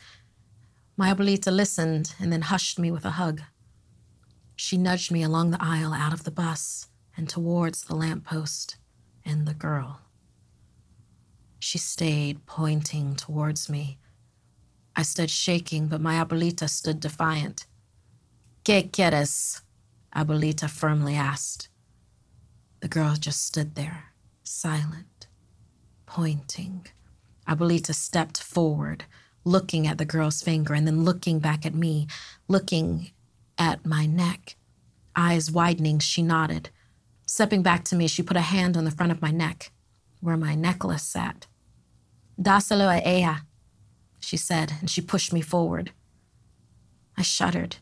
My 0.97 1.12
abuelita 1.12 1.50
listened 1.50 2.14
and 2.21 2.33
then 2.33 2.43
hushed 2.43 2.78
me 2.78 2.93
with 2.93 3.04
a 3.04 3.11
hug. 3.11 3.43
She 4.54 4.78
nudged 4.78 5.11
me 5.11 5.25
along 5.25 5.50
the 5.50 5.62
aisle 5.62 5.93
out 5.93 6.12
of 6.12 6.23
the 6.23 6.31
bus 6.31 6.87
and 7.16 7.28
towards 7.28 7.83
the 7.83 7.97
lamppost 7.97 8.76
and 9.25 9.47
the 9.47 9.54
girl. 9.54 10.00
She 11.59 11.78
stayed 11.78 12.47
pointing 12.47 13.16
towards 13.16 13.69
me. 13.69 13.99
I 14.95 15.02
stood 15.02 15.31
shaking, 15.31 15.88
but 15.88 16.00
my 16.00 16.25
abuelita 16.25 16.69
stood 16.69 17.00
defiant. 17.00 17.66
¿Qué 18.64 18.90
quieres? 18.90 19.62
Abuelita 20.14 20.71
firmly 20.71 21.16
asked. 21.16 21.69
The 22.81 22.88
girl 22.88 23.16
just 23.16 23.45
stood 23.45 23.75
there, 23.75 24.12
silent, 24.45 25.07
pointing. 26.14 26.87
Abuelita 27.49 27.92
stepped 27.92 28.40
forward, 28.40 29.04
looking 29.44 29.85
at 29.85 29.99
the 29.99 30.04
girl's 30.04 30.42
finger 30.42 30.73
and 30.73 30.87
then 30.87 31.02
looking 31.02 31.40
back 31.40 31.66
at 31.66 31.75
me, 31.75 32.06
looking 32.47 33.11
at 33.59 33.85
my 33.85 34.06
neck. 34.06 34.54
Eyes 35.16 35.50
widening, 35.50 35.99
she 35.99 36.23
nodded. 36.23 36.71
Stepping 37.26 37.64
back 37.64 37.83
to 37.87 37.97
me, 37.97 38.06
she 38.06 38.23
put 38.23 38.37
a 38.37 38.52
hand 38.52 38.76
on 38.76 38.85
the 38.85 38.92
front 38.92 39.11
of 39.11 39.21
my 39.21 39.33
neck, 39.33 39.73
where 40.21 40.37
my 40.37 40.54
necklace 40.54 41.02
sat. 41.02 41.49
Dáselo 42.40 42.97
a 42.97 43.04
ella, 43.04 43.42
she 44.21 44.37
said, 44.37 44.75
and 44.78 44.88
she 44.88 45.00
pushed 45.00 45.33
me 45.33 45.40
forward. 45.40 45.90
I 47.18 47.23
shuddered. 47.23 47.78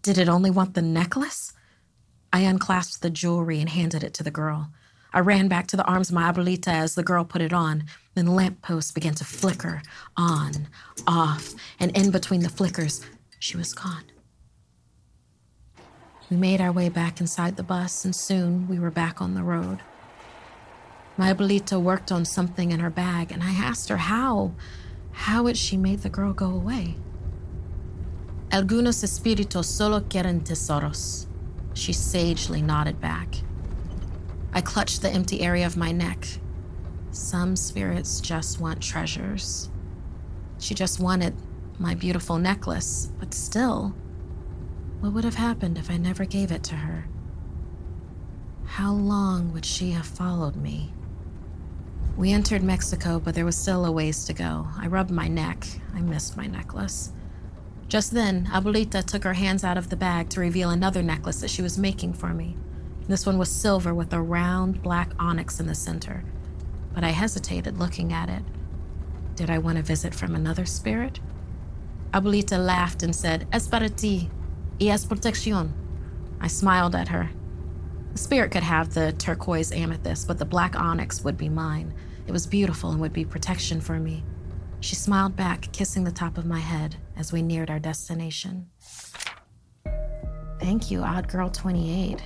Did 0.00 0.16
it 0.16 0.30
only 0.30 0.50
want 0.50 0.72
the 0.72 0.80
necklace? 0.80 1.52
I 2.32 2.40
unclasped 2.40 3.02
the 3.02 3.10
jewelry 3.10 3.60
and 3.60 3.68
handed 3.68 4.02
it 4.02 4.14
to 4.14 4.22
the 4.22 4.30
girl. 4.30 4.70
I 5.12 5.20
ran 5.20 5.48
back 5.48 5.66
to 5.68 5.76
the 5.76 5.84
arms 5.84 6.10
of 6.10 6.14
my 6.14 6.30
abuelita 6.30 6.68
as 6.68 6.94
the 6.94 7.02
girl 7.02 7.24
put 7.24 7.40
it 7.40 7.52
on. 7.52 7.84
Then 8.14 8.26
the 8.26 8.32
lamppost 8.32 8.94
began 8.94 9.14
to 9.14 9.24
flicker 9.24 9.82
on, 10.16 10.68
off, 11.06 11.54
and 11.80 11.96
in 11.96 12.10
between 12.10 12.42
the 12.42 12.48
flickers, 12.48 13.00
she 13.38 13.56
was 13.56 13.72
gone. 13.72 14.04
We 16.30 16.36
made 16.36 16.60
our 16.60 16.72
way 16.72 16.90
back 16.90 17.20
inside 17.20 17.56
the 17.56 17.62
bus, 17.62 18.04
and 18.04 18.14
soon 18.14 18.68
we 18.68 18.78
were 18.78 18.90
back 18.90 19.22
on 19.22 19.34
the 19.34 19.42
road. 19.42 19.78
My 21.16 21.32
abuelita 21.32 21.80
worked 21.80 22.12
on 22.12 22.24
something 22.24 22.70
in 22.70 22.80
her 22.80 22.90
bag, 22.90 23.32
and 23.32 23.42
I 23.42 23.52
asked 23.52 23.88
her 23.88 23.96
how. 23.96 24.52
How 25.12 25.46
had 25.46 25.56
she 25.56 25.76
made 25.76 26.00
the 26.00 26.10
girl 26.10 26.32
go 26.32 26.50
away? 26.50 26.96
Algunos 28.50 29.02
espíritus 29.02 29.64
solo 29.64 30.00
quieren 30.00 30.42
tesoros. 30.42 31.26
She 31.74 31.92
sagely 31.92 32.62
nodded 32.62 33.00
back. 33.00 33.36
I 34.58 34.60
clutched 34.60 35.02
the 35.02 35.10
empty 35.10 35.40
area 35.40 35.64
of 35.64 35.76
my 35.76 35.92
neck. 35.92 36.26
Some 37.12 37.54
spirits 37.54 38.20
just 38.20 38.60
want 38.60 38.82
treasures. 38.82 39.70
She 40.58 40.74
just 40.74 40.98
wanted 40.98 41.36
my 41.78 41.94
beautiful 41.94 42.38
necklace, 42.38 43.08
but 43.20 43.32
still, 43.32 43.94
what 44.98 45.12
would 45.12 45.22
have 45.22 45.36
happened 45.36 45.78
if 45.78 45.92
I 45.92 45.96
never 45.96 46.24
gave 46.24 46.50
it 46.50 46.64
to 46.64 46.74
her? 46.74 47.06
How 48.64 48.90
long 48.90 49.52
would 49.52 49.64
she 49.64 49.92
have 49.92 50.06
followed 50.06 50.56
me? 50.56 50.92
We 52.16 52.32
entered 52.32 52.64
Mexico, 52.64 53.20
but 53.20 53.36
there 53.36 53.44
was 53.44 53.56
still 53.56 53.84
a 53.84 53.92
ways 53.92 54.24
to 54.24 54.32
go. 54.32 54.66
I 54.76 54.88
rubbed 54.88 55.12
my 55.12 55.28
neck. 55.28 55.68
I 55.94 56.00
missed 56.00 56.36
my 56.36 56.48
necklace. 56.48 57.12
Just 57.86 58.10
then, 58.10 58.46
Abuelita 58.46 59.04
took 59.04 59.22
her 59.22 59.34
hands 59.34 59.62
out 59.62 59.78
of 59.78 59.88
the 59.88 59.94
bag 59.94 60.30
to 60.30 60.40
reveal 60.40 60.70
another 60.70 61.04
necklace 61.04 61.40
that 61.42 61.50
she 61.50 61.62
was 61.62 61.78
making 61.78 62.14
for 62.14 62.34
me. 62.34 62.56
This 63.08 63.24
one 63.24 63.38
was 63.38 63.50
silver 63.50 63.94
with 63.94 64.12
a 64.12 64.20
round 64.20 64.82
black 64.82 65.12
onyx 65.18 65.58
in 65.58 65.66
the 65.66 65.74
center. 65.74 66.24
But 66.94 67.04
I 67.04 67.10
hesitated 67.10 67.78
looking 67.78 68.12
at 68.12 68.28
it. 68.28 68.42
Did 69.34 69.48
I 69.48 69.58
want 69.58 69.78
a 69.78 69.82
visit 69.82 70.14
from 70.14 70.34
another 70.34 70.66
spirit? 70.66 71.18
Abuelita 72.12 72.58
laughed 72.58 73.02
and 73.02 73.16
said, 73.16 73.46
Es 73.50 73.66
para 73.66 73.88
ti, 73.88 74.30
y 74.78 74.88
es 74.88 75.06
protección. 75.06 75.72
I 76.40 76.48
smiled 76.48 76.94
at 76.94 77.08
her. 77.08 77.30
The 78.12 78.18
spirit 78.18 78.50
could 78.50 78.62
have 78.62 78.92
the 78.92 79.12
turquoise 79.12 79.72
amethyst, 79.72 80.26
but 80.26 80.38
the 80.38 80.44
black 80.44 80.78
onyx 80.78 81.22
would 81.24 81.38
be 81.38 81.48
mine. 81.48 81.94
It 82.26 82.32
was 82.32 82.46
beautiful 82.46 82.90
and 82.90 83.00
would 83.00 83.12
be 83.14 83.24
protection 83.24 83.80
for 83.80 83.98
me. 83.98 84.22
She 84.80 84.94
smiled 84.94 85.34
back, 85.34 85.72
kissing 85.72 86.04
the 86.04 86.12
top 86.12 86.36
of 86.36 86.44
my 86.44 86.60
head 86.60 86.96
as 87.16 87.32
we 87.32 87.42
neared 87.42 87.70
our 87.70 87.78
destination. 87.78 88.68
Thank 90.60 90.90
you, 90.90 91.02
Odd 91.02 91.28
Girl 91.28 91.48
28. 91.48 92.22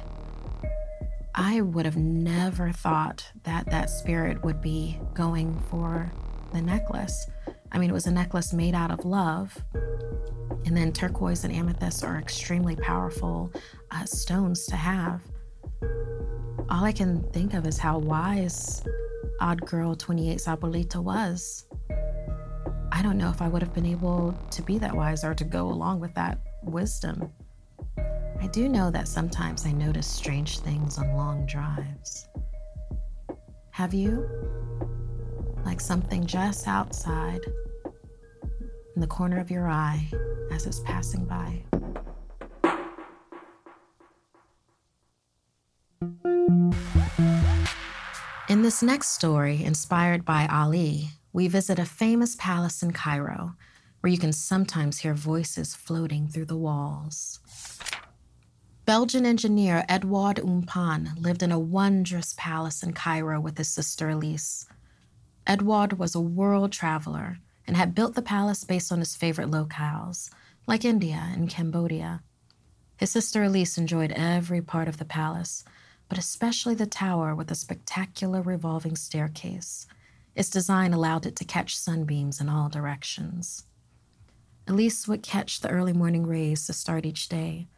I 1.35 1.63
would 1.63 1.87
have 1.87 1.97
never 1.97 2.73
thought 2.73 3.31
that 3.45 3.67
that 3.67 3.89
spirit 3.89 4.45
would 4.45 4.61
be 4.61 4.99
going 5.15 5.59
for 5.71 6.13
the 6.53 6.61
necklace. 6.61 7.27
I 7.71 7.79
mean, 7.79 7.89
it 7.89 7.95
was 7.95 8.07
a 8.07 8.11
necklace 8.11 8.53
made 8.53 8.75
out 8.75 8.91
of 8.91 9.05
love. 9.05 9.57
And 10.67 10.77
then 10.77 10.93
turquoise 10.93 11.45
and 11.45 11.55
amethyst 11.55 12.05
are 12.05 12.19
extremely 12.19 12.77
powerful 12.77 13.51
uh, 13.91 14.05
stones 14.05 14.67
to 14.67 14.77
have. 14.77 15.23
All 16.69 16.85
I 16.85 16.93
can 16.93 17.23
think 17.33 17.55
of 17.55 17.67
is 17.67 17.79
how 17.79 17.99
wise 17.99 18.83
Odd 19.41 19.67
Girl 19.67 19.95
28 19.95 20.39
Sabolita 20.39 21.03
was. 21.03 21.67
I 22.93 23.01
don't 23.03 23.17
know 23.17 23.31
if 23.31 23.41
I 23.41 23.49
would 23.49 23.63
have 23.63 23.73
been 23.73 23.87
able 23.87 24.39
to 24.51 24.63
be 24.63 24.79
that 24.79 24.95
wise 24.95 25.25
or 25.25 25.35
to 25.35 25.45
go 25.45 25.67
along 25.69 26.01
with 26.01 26.15
that 26.15 26.39
wisdom. 26.63 27.33
I 28.43 28.49
do 28.49 28.69
know 28.69 28.91
that 28.91 29.07
sometimes 29.07 29.65
I 29.67 29.71
notice 29.71 30.05
strange 30.05 30.59
things 30.59 30.99
on 30.99 31.15
long 31.15 31.47
drives. 31.47 32.27
Have 33.71 33.95
you? 33.95 34.29
Like 35.65 35.81
something 35.81 36.27
just 36.27 36.67
outside 36.67 37.41
in 38.97 39.01
the 39.01 39.07
corner 39.07 39.39
of 39.39 39.49
your 39.49 39.69
eye 39.69 40.11
as 40.51 40.67
it's 40.67 40.81
passing 40.81 41.25
by. 41.25 41.63
In 48.49 48.63
this 48.63 48.83
next 48.83 49.11
story, 49.11 49.63
inspired 49.63 50.25
by 50.25 50.49
Ali, 50.49 51.11
we 51.33 51.47
visit 51.47 51.79
a 51.79 51.85
famous 51.85 52.35
palace 52.41 52.83
in 52.83 52.91
Cairo 52.91 53.55
where 54.01 54.11
you 54.11 54.19
can 54.19 54.33
sometimes 54.33 54.99
hear 54.99 55.15
voices 55.15 55.77
floating 55.77 56.27
through 56.27 56.47
the 56.47 56.57
walls. 56.57 57.39
Belgian 58.85 59.25
engineer 59.25 59.85
Edouard 59.89 60.39
Empain 60.39 61.17
lived 61.17 61.45
in 61.45 61.53
a 61.53 61.59
wondrous 61.59 62.35
palace 62.37 62.83
in 62.83 62.93
Cairo 62.93 63.41
with 63.41 63.57
his 63.57 63.69
sister 63.69 64.11
Elise. 64.11 64.67
Edouard 65.47 66.01
was 66.01 66.17
a 66.17 66.21
world 66.21 66.73
traveler 66.73 67.39
and 67.65 67.77
had 67.77 67.95
built 67.95 68.17
the 68.17 68.23
palace 68.23 68.65
based 68.65 68.91
on 68.91 68.99
his 68.99 69.15
favorite 69.15 69.53
locales, 69.53 70.31
like 70.67 70.85
India 70.85 71.31
and 71.33 71.49
Cambodia. 71.49 72.23
His 72.97 73.13
sister 73.13 73.45
Elise 73.45 73.79
enjoyed 73.79 74.11
every 74.17 74.61
part 74.61 74.89
of 74.89 74.99
the 74.99 75.05
palace, 75.05 75.65
but 76.09 76.19
especially 76.19 76.75
the 76.75 76.85
tower 76.85 77.37
with 77.37 77.53
a 77.53 77.55
spectacular 77.55 78.43
revolving 78.43 78.97
staircase. 78.97 79.87
Its 80.35 80.51
design 80.51 80.93
allowed 80.93 81.25
it 81.25 81.37
to 81.37 81.45
catch 81.45 81.79
sunbeams 81.79 82.41
in 82.41 82.49
all 82.49 82.69
directions. 82.69 83.63
Elise 84.67 85.07
would 85.07 85.23
catch 85.23 85.61
the 85.61 85.71
early 85.71 85.93
morning 85.93 86.27
rays 86.27 86.67
to 86.67 86.73
start 86.73 87.07
each 87.07 87.29
day. 87.29 87.69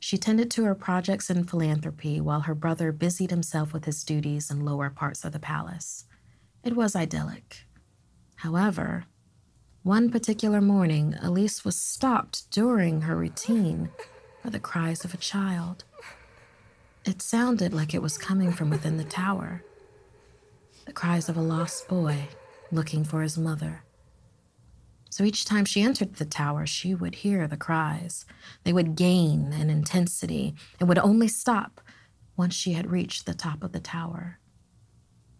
She 0.00 0.16
tended 0.16 0.50
to 0.52 0.64
her 0.64 0.74
projects 0.74 1.28
in 1.28 1.44
philanthropy 1.44 2.20
while 2.20 2.40
her 2.40 2.54
brother 2.54 2.92
busied 2.92 3.30
himself 3.30 3.72
with 3.72 3.84
his 3.84 4.04
duties 4.04 4.50
in 4.50 4.64
lower 4.64 4.90
parts 4.90 5.24
of 5.24 5.32
the 5.32 5.38
palace. 5.38 6.04
It 6.62 6.76
was 6.76 6.94
idyllic. 6.94 7.66
However, 8.36 9.04
one 9.82 10.10
particular 10.10 10.60
morning, 10.60 11.14
Elise 11.20 11.64
was 11.64 11.76
stopped 11.76 12.50
during 12.50 13.02
her 13.02 13.16
routine 13.16 13.90
by 14.44 14.50
the 14.50 14.60
cries 14.60 15.04
of 15.04 15.14
a 15.14 15.18
child. 15.18 15.84
It 17.04 17.22
sounded 17.22 17.72
like 17.72 17.94
it 17.94 18.02
was 18.02 18.18
coming 18.18 18.52
from 18.52 18.70
within 18.70 18.96
the 18.98 19.04
tower. 19.04 19.64
The 20.84 20.92
cries 20.92 21.28
of 21.28 21.36
a 21.36 21.42
lost 21.42 21.88
boy 21.88 22.28
looking 22.70 23.02
for 23.02 23.22
his 23.22 23.38
mother. 23.38 23.82
So 25.10 25.24
each 25.24 25.44
time 25.44 25.64
she 25.64 25.82
entered 25.82 26.14
the 26.14 26.24
tower, 26.24 26.66
she 26.66 26.94
would 26.94 27.16
hear 27.16 27.46
the 27.46 27.56
cries. 27.56 28.26
They 28.64 28.72
would 28.72 28.94
gain 28.94 29.52
in 29.52 29.70
intensity 29.70 30.54
and 30.78 30.88
would 30.88 30.98
only 30.98 31.28
stop 31.28 31.80
once 32.36 32.54
she 32.54 32.74
had 32.74 32.90
reached 32.90 33.26
the 33.26 33.34
top 33.34 33.62
of 33.62 33.72
the 33.72 33.80
tower. 33.80 34.38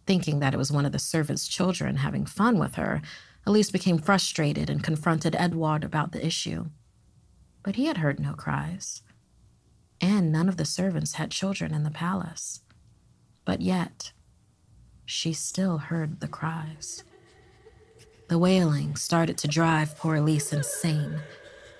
Thinking 0.05 0.39
that 0.39 0.53
it 0.53 0.57
was 0.57 0.71
one 0.71 0.85
of 0.85 0.91
the 0.91 0.99
servants' 0.99 1.47
children 1.47 1.97
having 1.97 2.25
fun 2.25 2.57
with 2.57 2.75
her, 2.75 3.01
Elise 3.45 3.71
became 3.71 3.99
frustrated 3.99 4.69
and 4.69 4.83
confronted 4.83 5.35
Edouard 5.35 5.83
about 5.83 6.11
the 6.11 6.25
issue. 6.25 6.65
But 7.63 7.75
he 7.75 7.85
had 7.85 7.97
heard 7.97 8.19
no 8.19 8.33
cries 8.33 9.01
and 10.01 10.31
none 10.31 10.49
of 10.49 10.57
the 10.57 10.65
servants 10.65 11.13
had 11.13 11.31
children 11.31 11.73
in 11.73 11.83
the 11.83 11.91
palace. 11.91 12.61
But 13.45 13.61
yet, 13.61 14.11
she 15.05 15.33
still 15.33 15.77
heard 15.77 16.19
the 16.19 16.27
cries. 16.27 17.03
The 18.29 18.39
wailing 18.39 18.95
started 18.95 19.37
to 19.39 19.47
drive 19.47 19.97
poor 19.97 20.15
Elise 20.15 20.53
insane. 20.53 21.19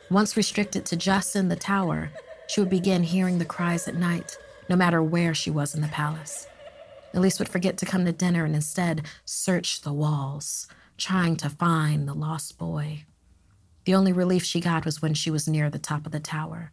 Once 0.09 0.35
restricted 0.35 0.85
to 0.87 0.95
just 0.95 1.35
in 1.35 1.47
the 1.47 1.55
tower, 1.55 2.11
she 2.47 2.59
would 2.59 2.69
begin 2.69 3.03
hearing 3.03 3.37
the 3.37 3.45
cries 3.45 3.87
at 3.87 3.95
night, 3.95 4.37
no 4.67 4.75
matter 4.75 5.01
where 5.01 5.33
she 5.33 5.49
was 5.49 5.73
in 5.73 5.81
the 5.81 5.87
palace. 5.87 6.47
Elise 7.13 7.39
would 7.39 7.49
forget 7.49 7.77
to 7.77 7.85
come 7.85 8.05
to 8.05 8.11
dinner 8.11 8.45
and 8.45 8.55
instead 8.55 9.05
search 9.25 9.81
the 9.81 9.93
walls, 9.93 10.67
trying 10.97 11.37
to 11.37 11.49
find 11.49 12.07
the 12.07 12.13
lost 12.13 12.57
boy. 12.57 13.05
The 13.85 13.95
only 13.95 14.11
relief 14.11 14.43
she 14.43 14.59
got 14.59 14.85
was 14.85 15.01
when 15.01 15.13
she 15.13 15.31
was 15.31 15.47
near 15.47 15.69
the 15.69 15.79
top 15.79 16.05
of 16.05 16.11
the 16.11 16.19
tower 16.19 16.71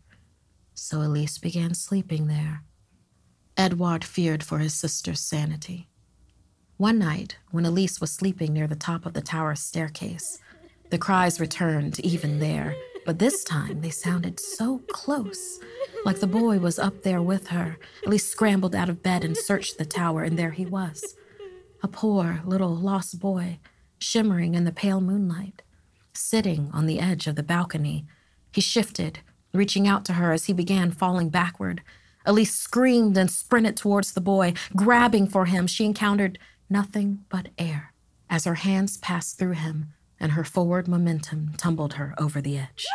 so 0.77 1.01
Elise 1.01 1.39
began 1.39 1.75
sleeping 1.75 2.27
there. 2.27 2.62
Edward 3.57 4.05
feared 4.05 4.45
for 4.45 4.59
his 4.59 4.75
sister's 4.75 5.21
sanity. 5.21 5.89
One 6.79 6.99
night, 6.99 7.39
when 7.53 7.65
Elise 7.65 8.03
was 8.03 8.12
sleeping 8.12 8.53
near 8.53 8.67
the 8.67 8.77
top 8.77 9.07
of 9.07 9.15
the 9.15 9.23
tower's 9.23 9.61
staircase, 9.61 10.41
the 10.91 10.99
cries 10.99 11.41
returned 11.41 11.99
even 12.01 12.39
there, 12.39 12.77
but 13.07 13.19
this 13.19 13.45
time 13.45 13.81
they 13.81 13.89
sounded 13.89 14.39
so 14.39 14.83
close, 14.91 15.59
like 16.05 16.21
the 16.21 16.27
boy 16.27 16.59
was 16.59 16.79
up 16.79 17.03
there 17.03 17.23
with 17.23 17.47
her. 17.47 17.79
Elise 18.07 18.29
scrambled 18.29 18.75
out 18.75 18.91
of 18.91 19.03
bed 19.03 19.25
and 19.25 19.39
searched 19.39 19.79
the 19.79 19.87
tower, 19.87 20.23
and 20.23 20.39
there 20.39 20.51
he 20.51 20.67
was. 20.67 21.15
A 21.83 21.89
poor 21.89 22.43
little 22.45 22.77
lost 22.77 23.19
boy, 23.21 23.59
shimmering 23.99 24.55
in 24.55 24.65
the 24.65 24.71
pale 24.71 25.01
moonlight, 25.01 25.62
sitting 26.12 26.69
on 26.75 26.85
the 26.85 27.01
edge 27.01 27.27
of 27.27 27.37
the 27.37 27.43
balcony. 27.43 28.05
He 28.53 28.61
shifted, 28.61 29.21
reaching 29.55 29.89
out 29.89 30.05
to 30.05 30.12
her 30.12 30.31
as 30.31 30.45
he 30.45 30.53
began 30.53 30.91
falling 30.91 31.31
backward. 31.31 31.81
Elise 32.27 32.55
screamed 32.55 33.17
and 33.17 33.31
sprinted 33.31 33.79
towards 33.79 34.12
the 34.12 34.21
boy. 34.21 34.53
Grabbing 34.75 35.27
for 35.27 35.47
him, 35.47 35.67
she 35.67 35.87
encountered 35.87 36.39
nothing 36.69 37.25
but 37.29 37.49
air 37.59 37.93
as 38.29 38.45
her 38.45 38.55
hands 38.55 38.97
passed 38.99 39.39
through 39.39 39.53
him 39.53 39.93
and 40.19 40.33
her 40.33 40.45
forward 40.45 40.89
momentum 40.89 41.53
tumbled 41.57 41.95
her 41.95 42.15
over 42.19 42.41
the 42.41 42.59
edge. 42.59 42.87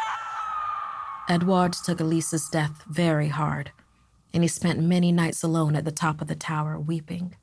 Edouard 1.30 1.74
took 1.74 2.00
Elise's 2.00 2.50
death 2.50 2.84
very 2.90 3.30
hard, 3.30 3.72
and 4.34 4.44
he 4.44 4.48
spent 4.48 4.80
many 4.80 5.12
nights 5.12 5.44
alone 5.44 5.76
at 5.76 5.86
the 5.86 5.92
top 5.92 6.22
of 6.22 6.28
the 6.28 6.36
tower 6.36 6.80
weeping. 6.80 7.36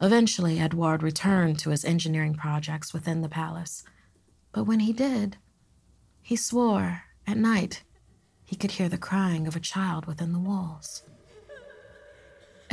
Eventually, 0.00 0.58
Edouard 0.58 1.02
returned 1.02 1.58
to 1.60 1.70
his 1.70 1.84
engineering 1.84 2.34
projects 2.34 2.92
within 2.92 3.22
the 3.22 3.28
palace. 3.28 3.84
But 4.52 4.64
when 4.64 4.80
he 4.80 4.92
did, 4.92 5.38
he 6.20 6.36
swore 6.36 7.02
at 7.26 7.36
night 7.36 7.82
he 8.44 8.56
could 8.56 8.72
hear 8.72 8.88
the 8.88 8.98
crying 8.98 9.46
of 9.46 9.56
a 9.56 9.60
child 9.60 10.06
within 10.06 10.32
the 10.32 10.38
walls. 10.38 11.02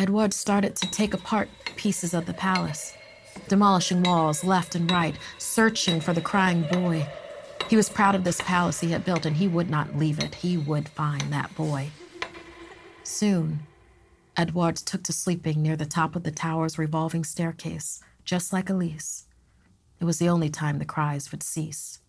Edouard 0.01 0.33
started 0.33 0.75
to 0.77 0.89
take 0.89 1.13
apart 1.13 1.47
pieces 1.75 2.15
of 2.15 2.25
the 2.25 2.33
palace, 2.33 2.95
demolishing 3.47 4.01
walls 4.01 4.43
left 4.43 4.73
and 4.73 4.89
right, 4.89 5.15
searching 5.37 6.01
for 6.01 6.11
the 6.11 6.19
crying 6.19 6.63
boy. 6.71 7.07
He 7.69 7.75
was 7.75 7.87
proud 7.87 8.15
of 8.15 8.23
this 8.23 8.41
palace 8.41 8.79
he 8.79 8.89
had 8.89 9.05
built, 9.05 9.27
and 9.27 9.37
he 9.37 9.47
would 9.47 9.69
not 9.69 9.95
leave 9.95 10.17
it. 10.17 10.33
He 10.33 10.57
would 10.57 10.89
find 10.89 11.31
that 11.31 11.53
boy. 11.53 11.91
Soon, 13.03 13.59
Edward 14.35 14.77
took 14.77 15.03
to 15.03 15.13
sleeping 15.13 15.61
near 15.61 15.75
the 15.75 15.85
top 15.85 16.15
of 16.15 16.23
the 16.23 16.31
tower's 16.31 16.79
revolving 16.79 17.23
staircase, 17.23 18.01
just 18.25 18.51
like 18.51 18.71
Elise. 18.71 19.27
It 19.99 20.05
was 20.05 20.17
the 20.17 20.29
only 20.29 20.49
time 20.49 20.79
the 20.79 20.83
cries 20.85 21.31
would 21.31 21.43
cease. 21.43 21.99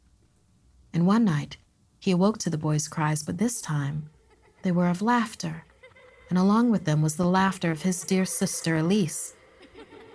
And 0.94 1.06
one 1.06 1.26
night, 1.26 1.58
he 2.00 2.12
awoke 2.12 2.38
to 2.38 2.48
the 2.48 2.56
boy's 2.56 2.88
cries, 2.88 3.22
but 3.22 3.36
this 3.36 3.60
time 3.60 4.08
they 4.62 4.72
were 4.72 4.88
of 4.88 5.02
laughter, 5.02 5.66
and 6.32 6.38
along 6.38 6.70
with 6.70 6.86
them 6.86 7.02
was 7.02 7.16
the 7.16 7.26
laughter 7.26 7.70
of 7.70 7.82
his 7.82 8.04
dear 8.04 8.24
sister, 8.24 8.78
Elise. 8.78 9.34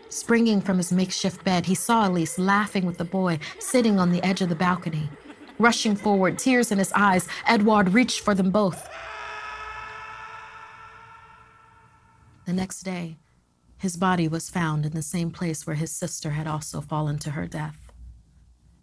Springing 0.09 0.59
from 0.59 0.77
his 0.77 0.91
makeshift 0.91 1.43
bed, 1.43 1.67
he 1.67 1.75
saw 1.75 2.07
Elise 2.07 2.39
laughing 2.39 2.87
with 2.87 2.97
the 2.97 3.05
boy 3.05 3.37
sitting 3.59 3.99
on 3.99 4.11
the 4.11 4.23
edge 4.23 4.41
of 4.41 4.49
the 4.49 4.55
balcony. 4.55 5.11
Rushing 5.59 5.95
forward, 5.95 6.39
tears 6.39 6.71
in 6.71 6.79
his 6.79 6.91
eyes, 6.93 7.27
Edouard 7.45 7.93
reached 7.93 8.21
for 8.21 8.33
them 8.33 8.49
both. 8.49 8.89
The 12.47 12.53
next 12.53 12.81
day, 12.81 13.19
his 13.77 13.95
body 13.95 14.27
was 14.27 14.49
found 14.49 14.87
in 14.87 14.93
the 14.93 15.03
same 15.03 15.29
place 15.29 15.67
where 15.67 15.75
his 15.75 15.91
sister 15.91 16.31
had 16.31 16.47
also 16.47 16.81
fallen 16.81 17.19
to 17.19 17.29
her 17.29 17.45
death. 17.45 17.91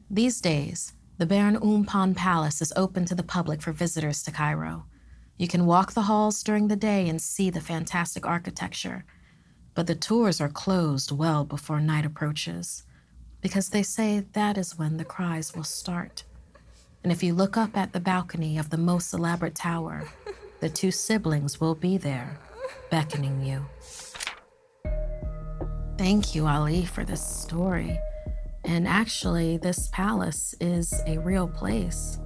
These 0.09 0.41
days, 0.41 0.93
the 1.19 1.27
Baron 1.27 1.57
Empain 1.57 2.15
Palace 2.15 2.63
is 2.63 2.73
open 2.77 3.07
to 3.07 3.17
the 3.17 3.25
public 3.25 3.61
for 3.61 3.73
visitors 3.73 4.23
to 4.23 4.31
Cairo. 4.31 4.85
You 5.37 5.49
can 5.49 5.67
walk 5.67 5.93
the 5.93 6.03
halls 6.03 6.43
during 6.43 6.69
the 6.69 6.77
day 6.77 7.09
and 7.09 7.21
see 7.21 7.51
the 7.51 7.61
fantastic 7.61 8.25
architecture, 8.25 9.05
but 9.75 9.87
the 9.87 9.95
tours 9.97 10.41
are 10.41 10.49
closed 10.49 11.11
well 11.11 11.45
before 11.45 11.81
night 11.81 12.07
approaches 12.07 12.85
because 13.41 13.69
they 13.69 13.83
say 13.83 14.25
that 14.33 14.57
is 14.57 14.79
when 14.79 14.97
the 14.97 15.05
cries 15.05 15.55
will 15.55 15.65
start. 15.65 16.25
And 17.03 17.13
if 17.13 17.23
you 17.23 17.35
look 17.35 17.57
up 17.57 17.77
at 17.77 17.93
the 17.93 18.01
balcony 18.01 18.57
of 18.57 18.71
the 18.71 18.79
most 18.79 19.13
elaborate 19.13 19.55
tower, 19.55 20.09
the 20.61 20.71
two 20.71 20.91
siblings 20.91 21.61
will 21.61 21.75
be 21.75 21.99
there, 21.99 22.39
beckoning 22.91 23.45
you. 23.45 23.67
Thank 25.99 26.35
you, 26.35 26.47
Ali, 26.47 26.87
for 26.87 27.05
this 27.05 27.21
story. 27.21 27.99
And 28.65 28.89
actually, 28.89 29.59
this 29.59 29.89
palace 29.89 30.55
is 30.59 30.95
a 31.07 31.19
real 31.19 31.47
place. 31.47 32.19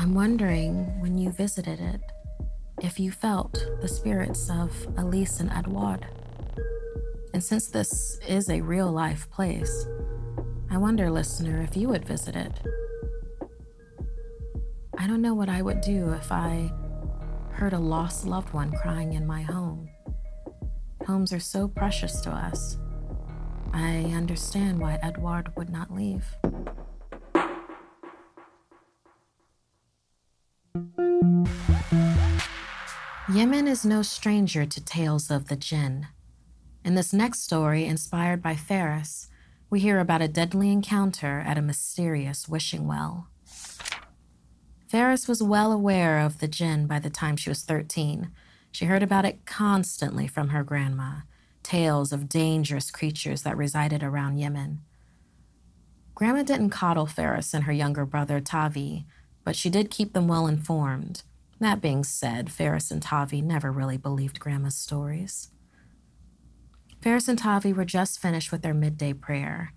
I'm 0.00 0.14
wondering 0.14 1.00
when 1.00 1.18
you 1.18 1.32
visited 1.32 1.80
it 1.80 2.00
if 2.80 3.00
you 3.00 3.10
felt 3.10 3.66
the 3.80 3.88
spirits 3.88 4.48
of 4.48 4.70
Elise 4.96 5.40
and 5.40 5.50
Edouard. 5.50 6.06
And 7.34 7.42
since 7.42 7.66
this 7.66 8.20
is 8.28 8.48
a 8.48 8.60
real 8.60 8.92
life 8.92 9.28
place, 9.28 9.88
I 10.70 10.76
wonder, 10.76 11.10
listener, 11.10 11.62
if 11.62 11.76
you 11.76 11.88
would 11.88 12.04
visit 12.04 12.36
it. 12.36 12.52
I 14.96 15.08
don't 15.08 15.20
know 15.20 15.34
what 15.34 15.48
I 15.48 15.62
would 15.62 15.80
do 15.80 16.12
if 16.12 16.30
I 16.30 16.72
heard 17.50 17.72
a 17.72 17.78
lost 17.80 18.24
loved 18.24 18.54
one 18.54 18.70
crying 18.70 19.14
in 19.14 19.26
my 19.26 19.42
home. 19.42 19.88
Homes 21.08 21.32
are 21.32 21.40
so 21.40 21.66
precious 21.66 22.20
to 22.20 22.30
us. 22.30 22.78
I 23.72 24.12
understand 24.14 24.78
why 24.78 25.00
Edward 25.02 25.50
would 25.56 25.70
not 25.70 25.92
leave. 25.92 26.24
Yemen 33.32 33.68
is 33.68 33.84
no 33.84 34.02
stranger 34.02 34.64
to 34.64 34.84
tales 34.84 35.30
of 35.30 35.48
the 35.48 35.56
jinn. 35.56 36.08
In 36.84 36.94
this 36.94 37.12
next 37.12 37.40
story, 37.40 37.84
inspired 37.84 38.42
by 38.42 38.56
Ferris, 38.56 39.28
we 39.68 39.80
hear 39.80 40.00
about 40.00 40.22
a 40.22 40.28
deadly 40.28 40.72
encounter 40.72 41.44
at 41.46 41.58
a 41.58 41.62
mysterious 41.62 42.48
wishing 42.48 42.86
well. 42.86 43.28
Ferris 44.88 45.28
was 45.28 45.42
well 45.42 45.72
aware 45.72 46.18
of 46.20 46.38
the 46.38 46.48
jinn 46.48 46.86
by 46.86 46.98
the 46.98 47.10
time 47.10 47.36
she 47.36 47.50
was 47.50 47.62
13. 47.62 48.30
She 48.72 48.86
heard 48.86 49.02
about 49.02 49.26
it 49.26 49.44
constantly 49.44 50.26
from 50.26 50.48
her 50.48 50.64
grandma 50.64 51.20
tales 51.62 52.12
of 52.12 52.30
dangerous 52.30 52.90
creatures 52.90 53.42
that 53.42 53.56
resided 53.56 54.02
around 54.02 54.38
Yemen. 54.38 54.80
Grandma 56.14 56.42
didn't 56.42 56.70
coddle 56.70 57.04
Ferris 57.04 57.52
and 57.52 57.64
her 57.64 57.72
younger 57.72 58.06
brother 58.06 58.40
Tavi, 58.40 59.06
but 59.48 59.56
she 59.56 59.70
did 59.70 59.90
keep 59.90 60.12
them 60.12 60.28
well 60.28 60.46
informed. 60.46 61.22
That 61.58 61.80
being 61.80 62.04
said, 62.04 62.52
Ferris 62.52 62.90
and 62.90 63.00
Tavi 63.00 63.40
never 63.40 63.72
really 63.72 63.96
believed 63.96 64.38
Grandma's 64.38 64.76
stories. 64.76 65.48
Ferris 67.00 67.28
and 67.28 67.38
Tavi 67.38 67.72
were 67.72 67.86
just 67.86 68.20
finished 68.20 68.52
with 68.52 68.60
their 68.60 68.74
midday 68.74 69.14
prayer. 69.14 69.72